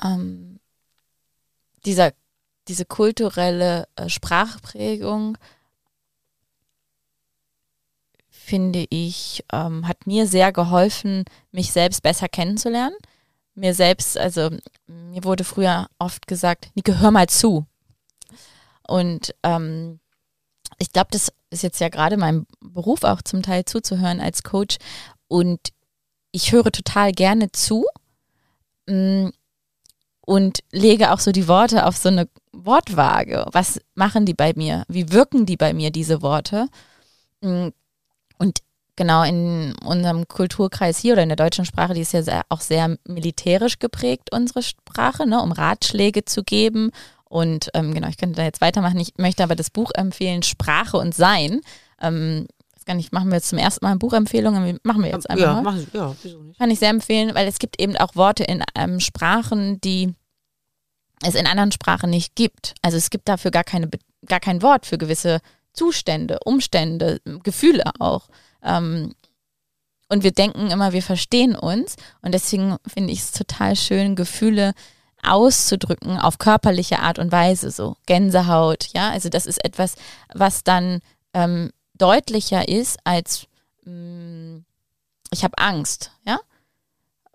Ähm, 0.03 0.59
dieser, 1.85 2.15
diese 2.67 2.87
kulturelle 2.87 3.89
äh, 3.97 4.09
Sprachprägung 4.09 5.37
finde 8.52 8.85
ich, 8.90 9.42
ähm, 9.50 9.88
hat 9.88 10.06
mir 10.06 10.26
sehr 10.26 10.52
geholfen, 10.52 11.25
mich 11.52 11.73
selbst 11.73 12.02
besser 12.02 12.28
kennenzulernen. 12.28 12.94
Mir 13.54 13.73
selbst, 13.73 14.18
also 14.18 14.50
mir 14.87 15.25
wurde 15.25 15.42
früher 15.42 15.88
oft 15.99 16.26
gesagt, 16.26 16.68
Nike, 16.75 17.00
hör 17.00 17.11
mal 17.11 17.30
zu. 17.30 17.64
Und 18.87 19.35
ähm, 19.42 20.00
ich 20.78 20.92
glaube, 20.92 21.09
das 21.12 21.32
ist 21.49 21.62
jetzt 21.62 21.80
ja 21.80 21.88
gerade 21.88 22.18
mein 22.18 22.47
Beruf 22.61 23.04
auch 23.04 23.23
zum 23.23 23.42
Teil 23.42 23.64
zuzuhören 23.64 24.21
als 24.21 24.42
Coach. 24.42 24.76
Und 25.28 25.59
ich 26.30 26.52
höre 26.52 26.71
total 26.71 27.12
gerne 27.12 27.52
zu 27.52 27.87
mm, 28.87 29.28
und 30.26 30.59
lege 30.73 31.11
auch 31.11 31.21
so 31.21 31.32
die 31.32 31.49
Worte 31.49 31.87
auf 31.87 31.97
so 31.97 32.11
eine 32.11 32.28
Wortwaage. 32.52 33.47
Was 33.50 33.80
machen 33.94 34.26
die 34.26 34.35
bei 34.35 34.52
mir? 34.54 34.85
Wie 34.88 35.11
wirken 35.11 35.47
die 35.47 35.56
bei 35.56 35.73
mir, 35.73 35.90
diese 35.90 36.21
Worte? 36.21 36.68
Mm, 37.40 37.68
und 38.42 38.58
genau 38.96 39.22
in 39.22 39.75
unserem 39.84 40.28
Kulturkreis 40.28 40.99
hier 40.99 41.14
oder 41.14 41.22
in 41.22 41.28
der 41.28 41.37
deutschen 41.37 41.64
Sprache, 41.64 41.94
die 41.94 42.00
ist 42.00 42.12
ja 42.12 42.22
sehr, 42.22 42.42
auch 42.49 42.61
sehr 42.61 42.99
militärisch 43.06 43.78
geprägt, 43.78 44.30
unsere 44.32 44.62
Sprache, 44.62 45.26
ne, 45.26 45.40
um 45.40 45.52
Ratschläge 45.52 46.25
zu 46.25 46.42
geben. 46.42 46.90
Und 47.25 47.70
ähm, 47.72 47.94
genau, 47.94 48.08
ich 48.08 48.18
könnte 48.18 48.37
da 48.37 48.42
jetzt 48.42 48.61
weitermachen. 48.61 48.99
Ich 48.99 49.14
möchte 49.16 49.42
aber 49.42 49.54
das 49.56 49.70
Buch 49.70 49.90
empfehlen, 49.94 50.42
Sprache 50.42 50.99
und 50.99 51.14
Sein. 51.14 51.61
Ähm, 52.00 52.46
gar 52.84 52.94
nicht, 52.94 53.12
machen 53.12 53.28
wir 53.28 53.37
jetzt 53.37 53.49
zum 53.49 53.58
ersten 53.58 53.84
Mal 53.84 53.96
Buchempfehlungen? 53.96 54.80
Machen 54.82 55.04
wir 55.04 55.11
jetzt 55.11 55.30
einfach 55.30 55.44
ja, 55.44 55.54
mal. 55.54 55.62
Mach, 55.62 55.94
ja, 55.94 56.14
wieso 56.22 56.42
nicht? 56.42 56.58
Kann 56.58 56.70
ich 56.70 56.80
sehr 56.80 56.90
empfehlen, 56.90 57.34
weil 57.34 57.46
es 57.46 57.61
gibt 57.61 57.80
eben 57.80 57.96
auch 57.96 58.16
Worte 58.16 58.42
in 58.42 58.62
ähm, 58.75 58.99
Sprachen, 59.00 59.80
die 59.80 60.14
es 61.25 61.37
in 61.37 61.46
anderen 61.46 61.70
Sprachen 61.72 62.11
nicht 62.11 62.34
gibt. 62.34 62.75
Also 62.82 62.96
es 62.96 63.11
gibt 63.11 63.28
dafür 63.28 63.52
gar, 63.52 63.64
keine, 63.64 63.88
gar 64.26 64.40
kein 64.40 64.62
Wort 64.62 64.87
für 64.87 64.99
gewisse 64.99 65.38
Zustände, 65.73 66.38
Umstände, 66.45 67.21
Gefühle 67.43 67.85
auch. 67.99 68.29
Ähm, 68.62 69.14
und 70.09 70.23
wir 70.25 70.33
denken 70.33 70.71
immer, 70.71 70.93
wir 70.93 71.02
verstehen 71.02 71.57
uns. 71.57 71.97
Und 72.21 72.33
deswegen 72.33 72.76
finde 72.87 73.12
ich 73.12 73.21
es 73.21 73.33
total 73.33 73.76
schön, 73.76 74.14
Gefühle 74.14 74.75
auszudrücken 75.23 76.19
auf 76.19 76.38
körperliche 76.38 76.99
Art 76.99 77.19
und 77.19 77.31
Weise, 77.33 77.71
so 77.71 77.97
Gänsehaut, 78.07 78.88
ja. 78.93 79.11
Also 79.11 79.29
das 79.29 79.47
ist 79.47 79.64
etwas, 79.64 79.95
was 80.35 80.64
dann 80.64 81.00
ähm, 81.33 81.71
deutlicher 81.95 82.69
ist 82.69 82.99
als 83.05 83.47
mh, 83.85 83.93
mm, 83.93 84.64
ich 85.33 85.45
habe 85.45 85.59
Angst, 85.59 86.12
ja. 86.25 86.38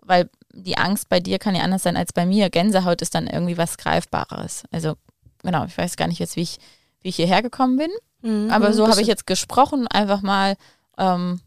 Weil 0.00 0.30
die 0.52 0.78
Angst 0.78 1.08
bei 1.08 1.20
dir 1.20 1.38
kann 1.38 1.54
ja 1.54 1.62
anders 1.62 1.82
sein 1.82 1.96
als 1.96 2.12
bei 2.12 2.24
mir. 2.24 2.48
Gänsehaut 2.48 3.02
ist 3.02 3.14
dann 3.14 3.26
irgendwie 3.26 3.58
was 3.58 3.76
Greifbares. 3.76 4.64
Also 4.70 4.94
genau, 5.42 5.64
ich 5.64 5.76
weiß 5.76 5.96
gar 5.96 6.08
nicht 6.08 6.18
jetzt, 6.20 6.36
wie 6.36 6.42
ich, 6.42 6.58
wie 7.02 7.08
ich 7.08 7.16
hierher 7.16 7.42
gekommen 7.42 7.76
bin. 7.76 7.90
Mhm, 8.22 8.50
Aber 8.50 8.72
so 8.72 8.88
habe 8.88 9.00
ich 9.00 9.06
jetzt 9.06 9.26
gesprochen, 9.26 9.86
einfach 9.88 10.22
mal, 10.22 10.56
ähm, 10.96 11.40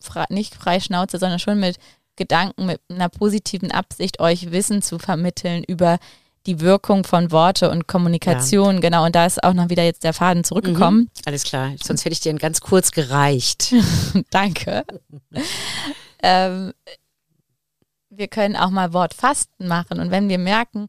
frei, 0.00 0.24
nicht 0.28 0.54
frei 0.54 0.80
Schnauze, 0.80 1.18
sondern 1.18 1.38
schon 1.38 1.60
mit 1.60 1.78
Gedanken, 2.16 2.66
mit 2.66 2.80
einer 2.88 3.08
positiven 3.08 3.72
Absicht, 3.72 4.20
euch 4.20 4.52
Wissen 4.52 4.82
zu 4.82 4.98
vermitteln 4.98 5.64
über 5.64 5.98
die 6.46 6.60
Wirkung 6.60 7.04
von 7.04 7.32
Worte 7.32 7.70
und 7.70 7.88
Kommunikation, 7.88 8.76
ja. 8.76 8.80
genau. 8.80 9.04
Und 9.06 9.16
da 9.16 9.24
ist 9.26 9.42
auch 9.42 9.54
noch 9.54 9.70
wieder 9.70 9.82
jetzt 9.82 10.04
der 10.04 10.12
Faden 10.12 10.44
zurückgekommen. 10.44 11.00
Mhm. 11.00 11.10
Alles 11.24 11.42
klar, 11.44 11.72
sonst 11.82 12.04
hätte 12.04 12.12
ich 12.12 12.20
dir 12.20 12.34
ganz 12.34 12.60
kurz 12.60 12.90
gereicht. 12.90 13.74
Danke. 14.30 14.84
ähm, 16.22 16.72
wir 18.10 18.28
können 18.28 18.56
auch 18.56 18.70
mal 18.70 18.92
Wortfasten 18.92 19.66
machen. 19.66 19.98
Und 20.00 20.10
wenn 20.10 20.28
wir 20.28 20.38
merken, 20.38 20.86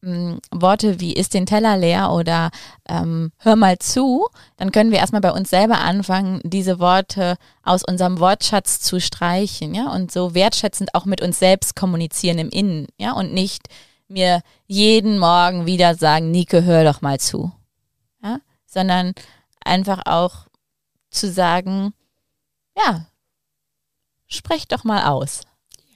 mh, 0.00 0.38
Worte 0.50 1.00
wie 1.00 1.12
ist 1.12 1.34
den 1.34 1.46
Teller 1.46 1.76
leer 1.76 2.12
oder 2.12 2.50
ähm, 2.88 3.32
hör 3.38 3.56
mal 3.56 3.78
zu, 3.78 4.26
dann 4.56 4.72
können 4.72 4.90
wir 4.90 4.98
erstmal 4.98 5.20
bei 5.20 5.32
uns 5.32 5.50
selber 5.50 5.78
anfangen, 5.78 6.40
diese 6.44 6.78
Worte 6.78 7.36
aus 7.62 7.82
unserem 7.84 8.20
Wortschatz 8.20 8.80
zu 8.80 9.00
streichen, 9.00 9.74
ja, 9.74 9.90
und 9.92 10.12
so 10.12 10.34
wertschätzend 10.34 10.94
auch 10.94 11.04
mit 11.04 11.20
uns 11.20 11.38
selbst 11.38 11.76
kommunizieren 11.76 12.38
im 12.38 12.50
Innen, 12.50 12.86
ja, 12.98 13.12
und 13.12 13.32
nicht 13.32 13.68
mir 14.08 14.42
jeden 14.66 15.18
Morgen 15.18 15.66
wieder 15.66 15.94
sagen, 15.94 16.30
Nike, 16.30 16.62
hör 16.64 16.84
doch 16.84 17.02
mal 17.02 17.20
zu, 17.20 17.52
ja, 18.22 18.40
sondern 18.66 19.12
einfach 19.64 20.02
auch 20.06 20.46
zu 21.10 21.30
sagen, 21.30 21.92
ja, 22.76 23.06
sprech 24.26 24.68
doch 24.68 24.84
mal 24.84 25.06
aus. 25.06 25.42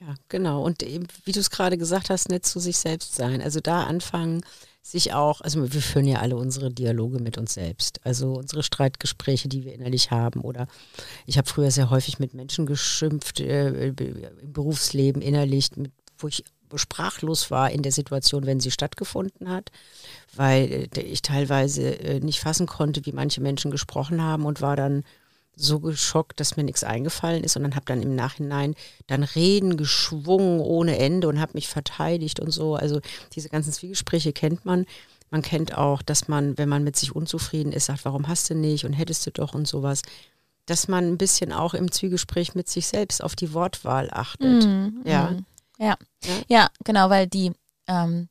Ja, 0.04 0.14
genau. 0.28 0.64
Und 0.64 0.82
eben, 0.82 1.06
wie 1.24 1.32
du 1.32 1.38
es 1.38 1.50
gerade 1.50 1.78
gesagt 1.78 2.10
hast, 2.10 2.28
nicht 2.28 2.44
zu 2.44 2.58
sich 2.58 2.76
selbst 2.78 3.14
sein. 3.14 3.40
Also 3.40 3.60
da 3.60 3.84
anfangen, 3.84 4.42
sich 4.82 5.12
auch, 5.12 5.40
also 5.42 5.72
wir 5.72 5.80
führen 5.80 6.08
ja 6.08 6.18
alle 6.18 6.34
unsere 6.34 6.72
Dialoge 6.72 7.20
mit 7.20 7.38
uns 7.38 7.54
selbst. 7.54 8.04
Also 8.04 8.32
unsere 8.32 8.64
Streitgespräche, 8.64 9.48
die 9.48 9.64
wir 9.64 9.74
innerlich 9.74 10.10
haben. 10.10 10.40
Oder 10.40 10.66
ich 11.24 11.38
habe 11.38 11.48
früher 11.48 11.70
sehr 11.70 11.90
häufig 11.90 12.18
mit 12.18 12.34
Menschen 12.34 12.66
geschimpft 12.66 13.38
äh, 13.38 13.88
im 13.88 14.52
Berufsleben 14.52 15.22
innerlich, 15.22 15.76
mit, 15.76 15.92
wo 16.18 16.26
ich 16.26 16.44
sprachlos 16.74 17.50
war 17.50 17.70
in 17.70 17.82
der 17.82 17.92
Situation, 17.92 18.46
wenn 18.46 18.58
sie 18.58 18.70
stattgefunden 18.72 19.50
hat, 19.50 19.70
weil 20.34 20.88
äh, 20.96 21.00
ich 21.00 21.22
teilweise 21.22 22.00
äh, 22.00 22.18
nicht 22.18 22.40
fassen 22.40 22.66
konnte, 22.66 23.06
wie 23.06 23.12
manche 23.12 23.40
Menschen 23.40 23.70
gesprochen 23.70 24.20
haben 24.20 24.46
und 24.46 24.62
war 24.62 24.74
dann 24.74 25.04
so 25.54 25.80
geschockt, 25.80 26.40
dass 26.40 26.56
mir 26.56 26.64
nichts 26.64 26.84
eingefallen 26.84 27.44
ist 27.44 27.56
und 27.56 27.62
dann 27.62 27.74
habe 27.74 27.84
dann 27.86 28.02
im 28.02 28.14
Nachhinein 28.14 28.74
dann 29.06 29.22
Reden 29.22 29.76
geschwungen 29.76 30.60
ohne 30.60 30.98
Ende 30.98 31.28
und 31.28 31.40
habe 31.40 31.52
mich 31.54 31.68
verteidigt 31.68 32.40
und 32.40 32.50
so. 32.50 32.74
Also 32.74 33.00
diese 33.34 33.48
ganzen 33.48 33.72
Zwiegespräche 33.72 34.32
kennt 34.32 34.64
man. 34.64 34.86
Man 35.30 35.42
kennt 35.42 35.76
auch, 35.76 36.02
dass 36.02 36.28
man, 36.28 36.58
wenn 36.58 36.68
man 36.68 36.84
mit 36.84 36.96
sich 36.96 37.14
unzufrieden 37.14 37.72
ist, 37.72 37.86
sagt, 37.86 38.04
warum 38.04 38.28
hast 38.28 38.50
du 38.50 38.54
nicht 38.54 38.84
und 38.84 38.92
hättest 38.92 39.26
du 39.26 39.30
doch 39.30 39.54
und 39.54 39.66
sowas. 39.66 40.02
Dass 40.66 40.88
man 40.88 41.06
ein 41.06 41.18
bisschen 41.18 41.52
auch 41.52 41.74
im 41.74 41.90
Zwiegespräch 41.90 42.54
mit 42.54 42.68
sich 42.68 42.86
selbst 42.86 43.22
auf 43.22 43.34
die 43.34 43.52
Wortwahl 43.52 44.10
achtet. 44.10 44.64
Mhm, 44.64 45.02
ja. 45.04 45.34
Ja. 45.78 45.96
Ja. 46.22 46.34
Ja, 46.48 46.68
genau, 46.84 47.10
weil 47.10 47.26
die 47.26 47.52
ähm, 47.88 48.28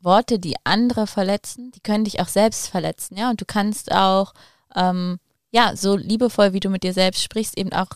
Worte, 0.00 0.38
die 0.38 0.54
andere 0.64 1.06
verletzen, 1.06 1.72
die 1.72 1.80
können 1.80 2.04
dich 2.04 2.20
auch 2.20 2.28
selbst 2.28 2.68
verletzen, 2.68 3.16
ja. 3.16 3.30
Und 3.30 3.40
du 3.40 3.44
kannst 3.44 3.90
auch 3.90 4.34
ähm, 4.76 5.18
ja, 5.54 5.76
so 5.76 5.96
liebevoll, 5.96 6.52
wie 6.52 6.60
du 6.60 6.68
mit 6.68 6.82
dir 6.82 6.92
selbst 6.92 7.22
sprichst, 7.22 7.56
eben 7.56 7.72
auch 7.72 7.90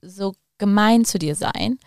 so 0.00 0.34
gemein 0.58 1.04
zu 1.04 1.18
dir 1.18 1.34
sein 1.34 1.78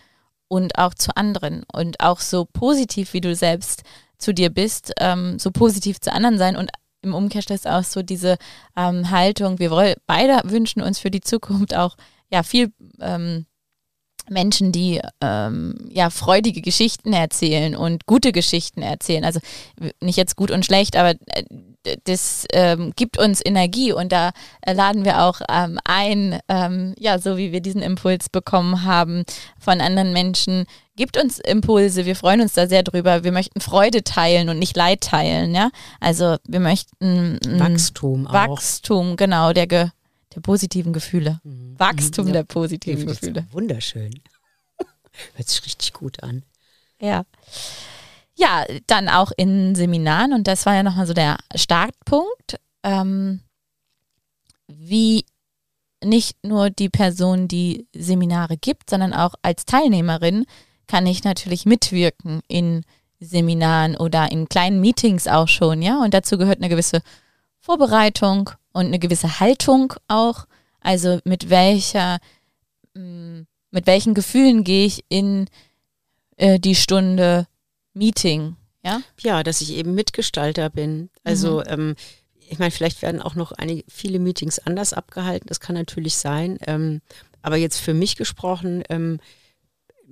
und 0.50 0.78
auch 0.78 0.94
zu 0.94 1.16
anderen 1.16 1.64
und 1.72 2.02
auch 2.02 2.20
so 2.20 2.46
positiv, 2.46 3.14
wie 3.14 3.22
du 3.22 3.34
selbst 3.34 3.84
zu 4.18 4.34
dir 4.34 4.50
bist, 4.50 4.92
ähm, 5.00 5.40
so 5.40 5.52
positiv 5.52 6.02
zu 6.02 6.12
anderen 6.12 6.38
sein 6.38 6.58
und 6.58 6.72
im 7.02 7.14
Umkehrschluss 7.14 7.66
auch 7.66 7.86
so 7.86 8.04
diese 8.04 8.38
ähm, 8.76 9.12
Haltung, 9.12 9.60
wir 9.60 9.72
wollen, 9.72 9.96
beide 10.08 10.42
wünschen 10.44 10.82
uns 10.82 11.00
für 11.00 11.12
die 11.12 11.22
Zukunft 11.22 11.74
auch 11.74 11.96
ja 12.30 12.44
viel 12.44 12.74
ähm, 13.00 13.46
Menschen, 14.30 14.72
die 14.72 15.02
ähm, 15.22 15.90
ja 15.90 16.10
freudige 16.10 16.62
Geschichten 16.62 17.14
erzählen 17.14 17.76
und 17.76 18.06
gute 18.06 18.32
Geschichten 18.32 18.82
erzählen. 18.82 19.26
Also 19.26 19.40
nicht 20.02 20.18
jetzt 20.18 20.36
gut 20.36 20.52
und 20.52 20.66
schlecht, 20.66 20.96
aber 20.96 21.16
äh, 21.28 21.44
das 22.06 22.46
ähm, 22.54 22.94
gibt 22.96 23.18
uns 23.18 23.42
Energie 23.44 23.92
und 23.92 24.12
da 24.12 24.32
äh, 24.62 24.74
laden 24.74 25.04
wir 25.04 25.22
auch 25.22 25.42
ähm, 25.50 25.80
ein, 25.84 26.40
ähm, 26.48 26.94
ja, 26.98 27.20
so 27.20 27.38
wie 27.38 27.52
wir 27.52 27.62
diesen 27.62 27.82
Impuls 27.82 28.30
bekommen 28.30 28.86
haben 28.86 29.24
von 29.60 29.82
anderen 29.82 30.14
Menschen, 30.14 30.66
gibt 30.96 31.22
uns 31.22 31.40
Impulse. 31.40 32.06
Wir 32.06 32.16
freuen 32.16 32.42
uns 32.42 32.54
da 32.54 32.68
sehr 32.68 32.84
drüber. 32.84 33.24
Wir 33.24 33.32
möchten 33.32 33.60
Freude 33.60 34.04
teilen 34.04 34.50
und 34.50 34.60
nicht 34.60 34.78
Leid 34.78 35.02
teilen. 35.02 35.54
Ja, 35.54 35.70
also 36.00 36.38
wir 36.48 36.60
möchten 36.60 37.40
Wachstum, 37.46 38.28
Wachstum, 38.30 39.16
genau 39.18 39.54
der 39.54 39.68
Ge 39.68 39.90
der 40.34 40.42
positiven 40.42 40.94
Gefühle. 40.94 41.40
Mhm. 41.44 41.80
Wachstum 41.80 42.28
ja. 42.28 42.34
der 42.34 42.44
positiven 42.44 43.08
Gefühle. 43.08 43.48
Wunderschön. 43.52 44.22
Hört 45.36 45.50
sich 45.50 45.66
richtig 45.66 45.94
gut 45.94 46.24
an. 46.24 46.44
Ja. 47.00 47.24
Ja, 48.36 48.66
dann 48.88 49.10
auch 49.10 49.32
in 49.38 49.76
Seminaren 49.76 50.34
und 50.34 50.48
das 50.48 50.66
war 50.66 50.74
ja 50.76 50.84
nochmal 50.84 51.06
so 51.06 51.14
der 51.14 51.38
Startpunkt, 51.56 52.60
ähm, 52.84 53.42
wie 54.68 55.26
nicht 56.04 56.44
nur 56.44 56.70
die 56.70 56.90
Person, 56.90 57.48
die 57.48 57.88
Seminare 57.96 58.58
gibt, 58.58 58.90
sondern 58.90 59.14
auch 59.14 59.36
als 59.42 59.66
Teilnehmerin 59.66 60.46
kann 60.88 61.06
ich 61.08 61.24
natürlich 61.24 61.66
mitwirken 61.66 62.42
in 62.48 62.84
Seminaren 63.20 63.96
oder 63.96 64.32
in 64.32 64.50
kleinen 64.50 64.82
Meetings 64.82 65.28
auch 65.28 65.48
schon, 65.48 65.82
ja. 65.82 66.02
Und 66.02 66.14
dazu 66.14 66.38
gehört 66.38 66.60
eine 66.60 66.70
gewisse 66.70 67.02
Vorbereitung 67.64 68.50
und 68.74 68.88
eine 68.88 69.00
gewisse 69.00 69.40
Haltung 69.40 69.94
auch. 70.10 70.48
Also 70.82 71.20
mit 71.24 71.50
welcher, 71.50 72.20
mm, 72.94 73.44
mit 73.72 73.88
welchen 73.88 74.14
Gefühlen 74.14 74.66
gehe 74.66 74.86
ich 74.86 75.06
in 75.08 75.48
äh, 76.36 76.60
die 76.60 76.76
Stunde 76.76 77.48
Meeting, 77.94 78.58
ja? 78.84 79.02
Ja, 79.22 79.44
dass 79.44 79.62
ich 79.62 79.72
eben 79.72 79.96
Mitgestalter 79.96 80.70
bin. 80.70 81.10
Also 81.24 81.60
mhm. 81.60 81.64
ähm, 81.68 81.96
ich 82.50 82.60
meine, 82.60 82.72
vielleicht 82.72 83.02
werden 83.02 83.22
auch 83.22 83.36
noch 83.36 83.54
einige, 83.54 83.86
viele 83.88 84.20
Meetings 84.20 84.60
anders 84.60 84.92
abgehalten, 84.92 85.48
das 85.48 85.62
kann 85.62 85.76
natürlich 85.76 86.18
sein. 86.18 86.58
Ähm, 86.68 87.02
aber 87.42 87.56
jetzt 87.56 87.80
für 87.80 87.94
mich 87.94 88.18
gesprochen, 88.18 88.84
ähm, 88.90 89.20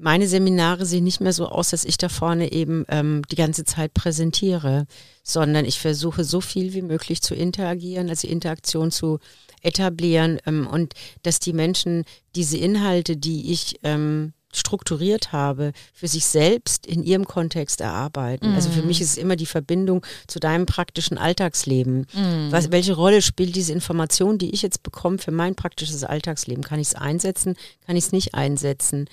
meine 0.02 0.28
Seminare 0.28 0.86
sehen 0.86 1.04
nicht 1.04 1.22
mehr 1.22 1.34
so 1.34 1.48
aus, 1.48 1.70
dass 1.70 1.86
ich 1.86 1.98
da 1.98 2.10
vorne 2.10 2.52
eben 2.52 2.86
ähm, 2.90 3.22
die 3.32 3.36
ganze 3.36 3.64
Zeit 3.64 3.94
präsentiere, 3.94 4.88
sondern 5.24 5.66
ich 5.66 5.80
versuche 5.80 6.24
so 6.24 6.42
viel 6.42 6.74
wie 6.74 6.82
möglich 6.82 7.22
zu 7.22 7.36
interagieren, 7.36 8.10
also 8.10 8.28
Interaktion 8.28 8.92
zu 8.92 9.20
etablieren 9.62 10.40
ähm, 10.46 10.68
und 10.68 10.94
dass 11.24 11.40
die 11.40 11.54
Menschen 11.54 12.04
diese 12.36 12.58
Inhalte, 12.58 13.16
die 13.16 13.52
ich 13.52 13.80
ähm, 13.84 14.34
strukturiert 14.54 15.32
habe, 15.32 15.72
für 15.94 16.08
sich 16.08 16.26
selbst 16.26 16.86
in 16.86 17.04
ihrem 17.04 17.26
Kontext 17.26 17.80
erarbeiten. 17.80 18.50
Mhm. 18.50 18.56
Also 18.56 18.70
für 18.70 18.82
mich 18.82 19.00
mhm. 19.00 19.04
ist 19.04 19.12
es 19.12 19.18
immer 19.18 19.36
die 19.36 19.46
Verbindung 19.46 20.06
zu 20.28 20.40
deinem 20.40 20.66
praktischen 20.66 21.18
Alltagsleben. 21.18 22.08
Mhm. 22.14 22.52
Was, 22.52 22.72
welche 22.72 22.94
Rolle 22.94 23.22
spielt 23.22 23.56
diese 23.56 23.72
Information, 23.72 24.38
die 24.38 24.52
ich 24.52 24.62
jetzt 24.62 24.84
bekomme 24.84 25.20
für 25.20 25.32
mein 25.32 25.56
praktisches 25.56 26.04
Alltagsleben? 26.04 26.64
Kann 26.64 26.80
ich 26.80 26.90
es 26.90 26.96
einsetzen? 26.96 27.56
Kann 27.86 27.96
ich 27.96 28.06
es 28.06 28.12
nicht 28.12 28.34
einsetzen? 28.36 29.08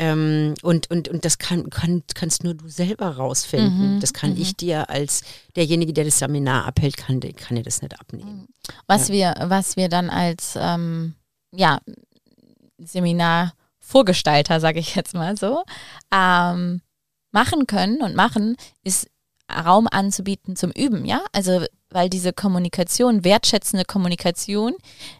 Ähm, 0.00 0.54
und, 0.62 0.90
und, 0.90 1.08
und 1.08 1.26
das 1.26 1.36
kann, 1.36 1.68
kann, 1.68 2.02
kannst 2.14 2.42
nur 2.42 2.54
du 2.54 2.66
selber 2.70 3.16
rausfinden. 3.16 3.96
Mhm, 3.96 4.00
das 4.00 4.14
kann 4.14 4.30
mhm. 4.30 4.40
ich 4.40 4.56
dir 4.56 4.88
als 4.88 5.20
derjenige, 5.56 5.92
der 5.92 6.06
das 6.06 6.18
Seminar 6.18 6.64
abhält, 6.64 6.96
kann, 6.96 7.20
kann 7.20 7.56
dir 7.56 7.62
das 7.62 7.82
nicht 7.82 8.00
abnehmen. 8.00 8.48
Was, 8.86 9.08
ja. 9.08 9.14
wir, 9.14 9.50
was 9.50 9.76
wir 9.76 9.90
dann 9.90 10.08
als 10.08 10.54
ähm, 10.58 11.16
ja, 11.52 11.80
Seminarvorgestalter, 12.78 14.58
sage 14.58 14.80
ich 14.80 14.94
jetzt 14.94 15.12
mal 15.12 15.36
so, 15.36 15.64
ähm, 16.10 16.80
machen 17.30 17.66
können 17.66 18.00
und 18.00 18.16
machen, 18.16 18.56
ist 18.82 19.06
Raum 19.52 19.86
anzubieten 19.90 20.56
zum 20.56 20.70
Üben, 20.70 21.04
ja. 21.04 21.20
Also 21.32 21.62
weil 21.90 22.08
diese 22.08 22.32
Kommunikation, 22.32 23.22
wertschätzende 23.22 23.84
Kommunikation, 23.84 24.76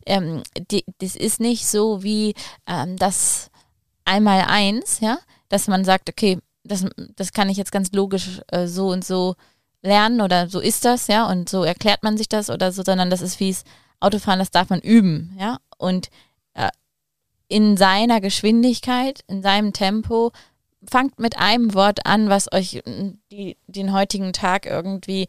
ähm, 0.06 0.42
die, 0.70 0.86
das 1.00 1.16
ist 1.16 1.38
nicht 1.38 1.66
so 1.66 2.02
wie 2.02 2.34
ähm, 2.66 2.96
das 2.96 3.50
einmal 4.04 4.44
eins, 4.46 5.00
ja, 5.00 5.18
dass 5.48 5.68
man 5.68 5.84
sagt, 5.84 6.08
okay, 6.08 6.38
das, 6.64 6.84
das 7.16 7.32
kann 7.32 7.48
ich 7.48 7.56
jetzt 7.56 7.72
ganz 7.72 7.92
logisch 7.92 8.40
äh, 8.48 8.66
so 8.66 8.88
und 8.88 9.04
so 9.04 9.34
lernen 9.82 10.20
oder 10.20 10.48
so 10.48 10.60
ist 10.60 10.84
das, 10.84 11.06
ja, 11.06 11.26
und 11.28 11.48
so 11.48 11.64
erklärt 11.64 12.02
man 12.02 12.16
sich 12.16 12.28
das 12.28 12.50
oder 12.50 12.72
so, 12.72 12.82
sondern 12.82 13.10
das 13.10 13.22
ist 13.22 13.40
wie 13.40 13.50
es 13.50 13.64
Autofahren, 13.98 14.38
das 14.38 14.50
darf 14.50 14.70
man 14.70 14.80
üben, 14.80 15.36
ja, 15.38 15.58
und 15.78 16.08
äh, 16.54 16.68
in 17.48 17.76
seiner 17.76 18.20
Geschwindigkeit, 18.20 19.20
in 19.26 19.42
seinem 19.42 19.72
Tempo, 19.72 20.32
fangt 20.88 21.18
mit 21.18 21.38
einem 21.38 21.74
Wort 21.74 22.06
an, 22.06 22.28
was 22.28 22.52
euch 22.52 22.82
die, 23.30 23.56
den 23.66 23.92
heutigen 23.92 24.32
Tag 24.32 24.66
irgendwie 24.66 25.26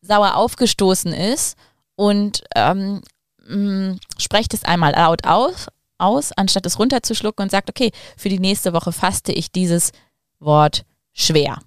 sauer 0.00 0.36
aufgestoßen 0.36 1.12
ist 1.12 1.56
und 1.96 2.44
ähm, 2.54 3.02
mh, 3.46 3.96
sprecht 4.18 4.54
es 4.54 4.64
einmal 4.64 4.92
laut 4.92 5.26
aus, 5.26 5.68
aus, 5.98 6.32
anstatt 6.32 6.66
es 6.66 6.78
runterzuschlucken 6.78 7.44
und 7.44 7.50
sagt, 7.50 7.70
okay, 7.70 7.90
für 8.16 8.28
die 8.28 8.38
nächste 8.38 8.72
Woche 8.72 8.92
faste 8.92 9.32
ich 9.32 9.52
dieses 9.52 9.92
Wort 10.38 10.84
schwer. 11.12 11.58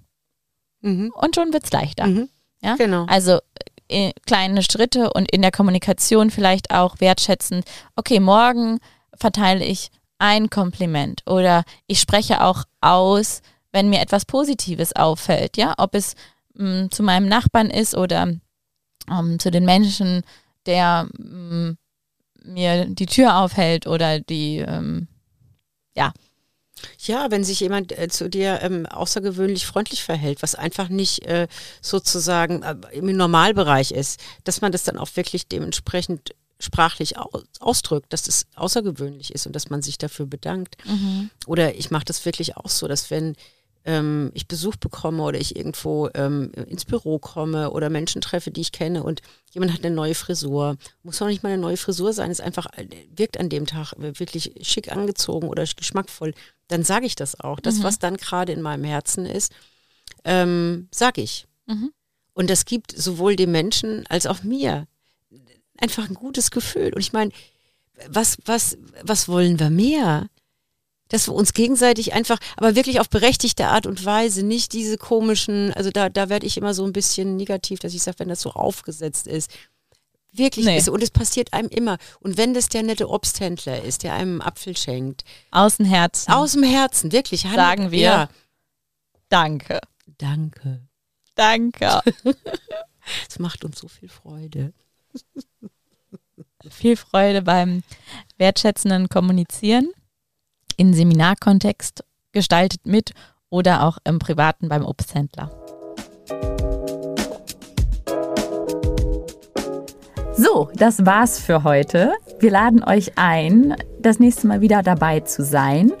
Mhm. 0.80 1.12
Und 1.14 1.34
schon 1.34 1.52
wird 1.52 1.64
es 1.64 1.72
leichter. 1.72 2.06
Mhm. 2.06 2.28
Ja? 2.62 2.76
Genau. 2.76 3.04
Also 3.06 3.38
äh, 3.88 4.12
kleine 4.26 4.62
Schritte 4.62 5.12
und 5.12 5.30
in 5.30 5.42
der 5.42 5.50
Kommunikation 5.50 6.30
vielleicht 6.30 6.70
auch 6.70 7.00
wertschätzend, 7.00 7.64
okay, 7.96 8.20
morgen 8.20 8.78
verteile 9.14 9.64
ich 9.64 9.90
ein 10.18 10.50
Kompliment 10.50 11.22
oder 11.26 11.64
ich 11.86 12.00
spreche 12.00 12.42
auch 12.44 12.64
aus, 12.80 13.40
wenn 13.72 13.88
mir 13.88 14.00
etwas 14.00 14.24
Positives 14.24 14.94
auffällt, 14.94 15.56
ja, 15.56 15.74
ob 15.78 15.94
es 15.94 16.14
mh, 16.54 16.84
mm, 16.84 16.90
zu 16.90 17.02
meinem 17.02 17.28
Nachbarn 17.28 17.70
ist 17.70 17.96
oder 17.96 18.34
ähm, 19.10 19.38
zu 19.38 19.50
den 19.50 19.64
Menschen, 19.64 20.22
der 20.66 21.08
mh, 21.16 21.70
mm, 21.70 21.78
mir 22.44 22.86
die 22.86 23.06
Tür 23.06 23.36
aufhält 23.36 23.86
oder 23.86 24.20
die, 24.20 24.58
ähm, 24.58 25.08
ja. 25.94 26.12
Ja, 27.00 27.32
wenn 27.32 27.42
sich 27.42 27.58
jemand 27.58 27.96
äh, 27.98 28.08
zu 28.08 28.30
dir 28.30 28.60
ähm, 28.62 28.86
außergewöhnlich 28.86 29.66
freundlich 29.66 30.04
verhält, 30.04 30.42
was 30.42 30.54
einfach 30.54 30.88
nicht 30.88 31.24
äh, 31.26 31.48
sozusagen 31.82 32.62
äh, 32.62 32.76
im 32.92 33.16
Normalbereich 33.16 33.90
ist, 33.90 34.20
dass 34.44 34.60
man 34.60 34.70
das 34.70 34.84
dann 34.84 34.96
auch 34.96 35.08
wirklich 35.16 35.48
dementsprechend 35.48 36.34
sprachlich 36.60 37.14
ausdrückt, 37.60 38.12
dass 38.12 38.26
es 38.26 38.46
außergewöhnlich 38.56 39.32
ist 39.32 39.46
und 39.46 39.54
dass 39.54 39.70
man 39.70 39.82
sich 39.82 39.98
dafür 39.98 40.26
bedankt. 40.26 40.76
Mhm. 40.84 41.30
Oder 41.46 41.74
ich 41.76 41.90
mache 41.90 42.04
das 42.04 42.24
wirklich 42.24 42.56
auch 42.56 42.68
so, 42.68 42.88
dass 42.88 43.10
wenn 43.10 43.36
ähm, 43.88 44.30
ich 44.34 44.46
Besuch 44.46 44.76
bekomme 44.76 45.22
oder 45.22 45.40
ich 45.40 45.56
irgendwo 45.56 46.10
ähm, 46.12 46.52
ins 46.66 46.84
Büro 46.84 47.18
komme 47.18 47.70
oder 47.70 47.88
Menschen 47.88 48.20
treffe, 48.20 48.50
die 48.50 48.60
ich 48.60 48.70
kenne 48.70 49.02
und 49.02 49.22
jemand 49.52 49.72
hat 49.72 49.82
eine 49.82 49.94
neue 49.94 50.14
Frisur, 50.14 50.76
muss 51.02 51.22
auch 51.22 51.26
nicht 51.26 51.42
mal 51.42 51.48
eine 51.48 51.62
neue 51.62 51.78
Frisur 51.78 52.12
sein, 52.12 52.30
ist 52.30 52.42
einfach, 52.42 52.66
äh, 52.76 52.86
wirkt 53.16 53.40
an 53.40 53.48
dem 53.48 53.64
Tag 53.64 53.94
wirklich 53.96 54.52
schick 54.60 54.92
angezogen 54.92 55.48
oder 55.48 55.64
geschmackvoll, 55.64 56.34
dann 56.68 56.84
sage 56.84 57.06
ich 57.06 57.16
das 57.16 57.40
auch. 57.40 57.60
Das, 57.60 57.78
mhm. 57.78 57.84
was 57.84 57.98
dann 57.98 58.18
gerade 58.18 58.52
in 58.52 58.60
meinem 58.60 58.84
Herzen 58.84 59.24
ist, 59.24 59.54
ähm, 60.24 60.88
sage 60.92 61.22
ich. 61.22 61.46
Mhm. 61.66 61.90
Und 62.34 62.50
das 62.50 62.66
gibt 62.66 62.92
sowohl 62.92 63.36
dem 63.36 63.52
Menschen 63.52 64.06
als 64.08 64.26
auch 64.26 64.42
mir 64.42 64.86
einfach 65.78 66.06
ein 66.10 66.14
gutes 66.14 66.50
Gefühl. 66.50 66.92
Und 66.94 67.00
ich 67.00 67.14
meine, 67.14 67.32
was, 68.06 68.36
was, 68.44 68.76
was 69.02 69.28
wollen 69.28 69.58
wir 69.58 69.70
mehr? 69.70 70.28
Dass 71.08 71.26
wir 71.26 71.34
uns 71.34 71.54
gegenseitig 71.54 72.12
einfach, 72.12 72.38
aber 72.56 72.74
wirklich 72.74 73.00
auf 73.00 73.08
berechtigte 73.08 73.66
Art 73.66 73.86
und 73.86 74.04
Weise, 74.04 74.42
nicht 74.42 74.72
diese 74.72 74.98
komischen, 74.98 75.72
also 75.72 75.90
da, 75.90 76.08
da 76.08 76.28
werde 76.28 76.46
ich 76.46 76.56
immer 76.56 76.74
so 76.74 76.84
ein 76.84 76.92
bisschen 76.92 77.36
negativ, 77.36 77.80
dass 77.80 77.94
ich 77.94 78.02
sage, 78.02 78.18
wenn 78.20 78.28
das 78.28 78.42
so 78.42 78.52
aufgesetzt 78.52 79.26
ist. 79.26 79.50
Wirklich 80.32 80.66
nee. 80.66 80.76
ist. 80.76 80.88
Und 80.88 81.02
es 81.02 81.10
passiert 81.10 81.52
einem 81.52 81.68
immer. 81.68 81.96
Und 82.20 82.36
wenn 82.36 82.52
das 82.52 82.68
der 82.68 82.82
nette 82.82 83.08
Obsthändler 83.08 83.82
ist, 83.82 84.02
der 84.02 84.12
einem 84.12 84.40
einen 84.40 84.42
Apfel 84.42 84.76
schenkt. 84.76 85.24
Aus 85.50 85.78
dem 85.78 85.86
Herzen. 85.86 86.30
Aus 86.30 86.52
dem 86.52 86.62
Herzen, 86.62 87.12
wirklich. 87.12 87.42
Sagen 87.42 87.90
wir. 87.90 88.00
Ja. 88.00 88.28
Danke. 89.30 89.80
Danke. 90.18 90.86
Danke. 91.34 92.00
Es 93.26 93.38
macht 93.38 93.64
uns 93.64 93.78
so 93.78 93.88
viel 93.88 94.08
Freude. 94.10 94.74
Viel 96.70 96.96
Freude 96.96 97.40
beim 97.40 97.82
wertschätzenden 98.36 99.08
Kommunizieren 99.08 99.88
in 100.78 100.94
Seminarkontext 100.94 102.02
gestaltet 102.32 102.86
mit 102.86 103.12
oder 103.50 103.82
auch 103.82 103.98
im 104.04 104.18
Privaten 104.18 104.70
beim 104.70 104.86
Obsthändler. 104.86 105.50
So, 110.36 110.70
das 110.74 111.04
war's 111.04 111.38
für 111.40 111.64
heute. 111.64 112.12
Wir 112.38 112.52
laden 112.52 112.84
euch 112.84 113.18
ein, 113.18 113.74
das 114.00 114.20
nächste 114.20 114.46
Mal 114.46 114.60
wieder 114.60 114.84
dabei 114.84 115.18
zu 115.20 115.44
sein. 115.44 115.92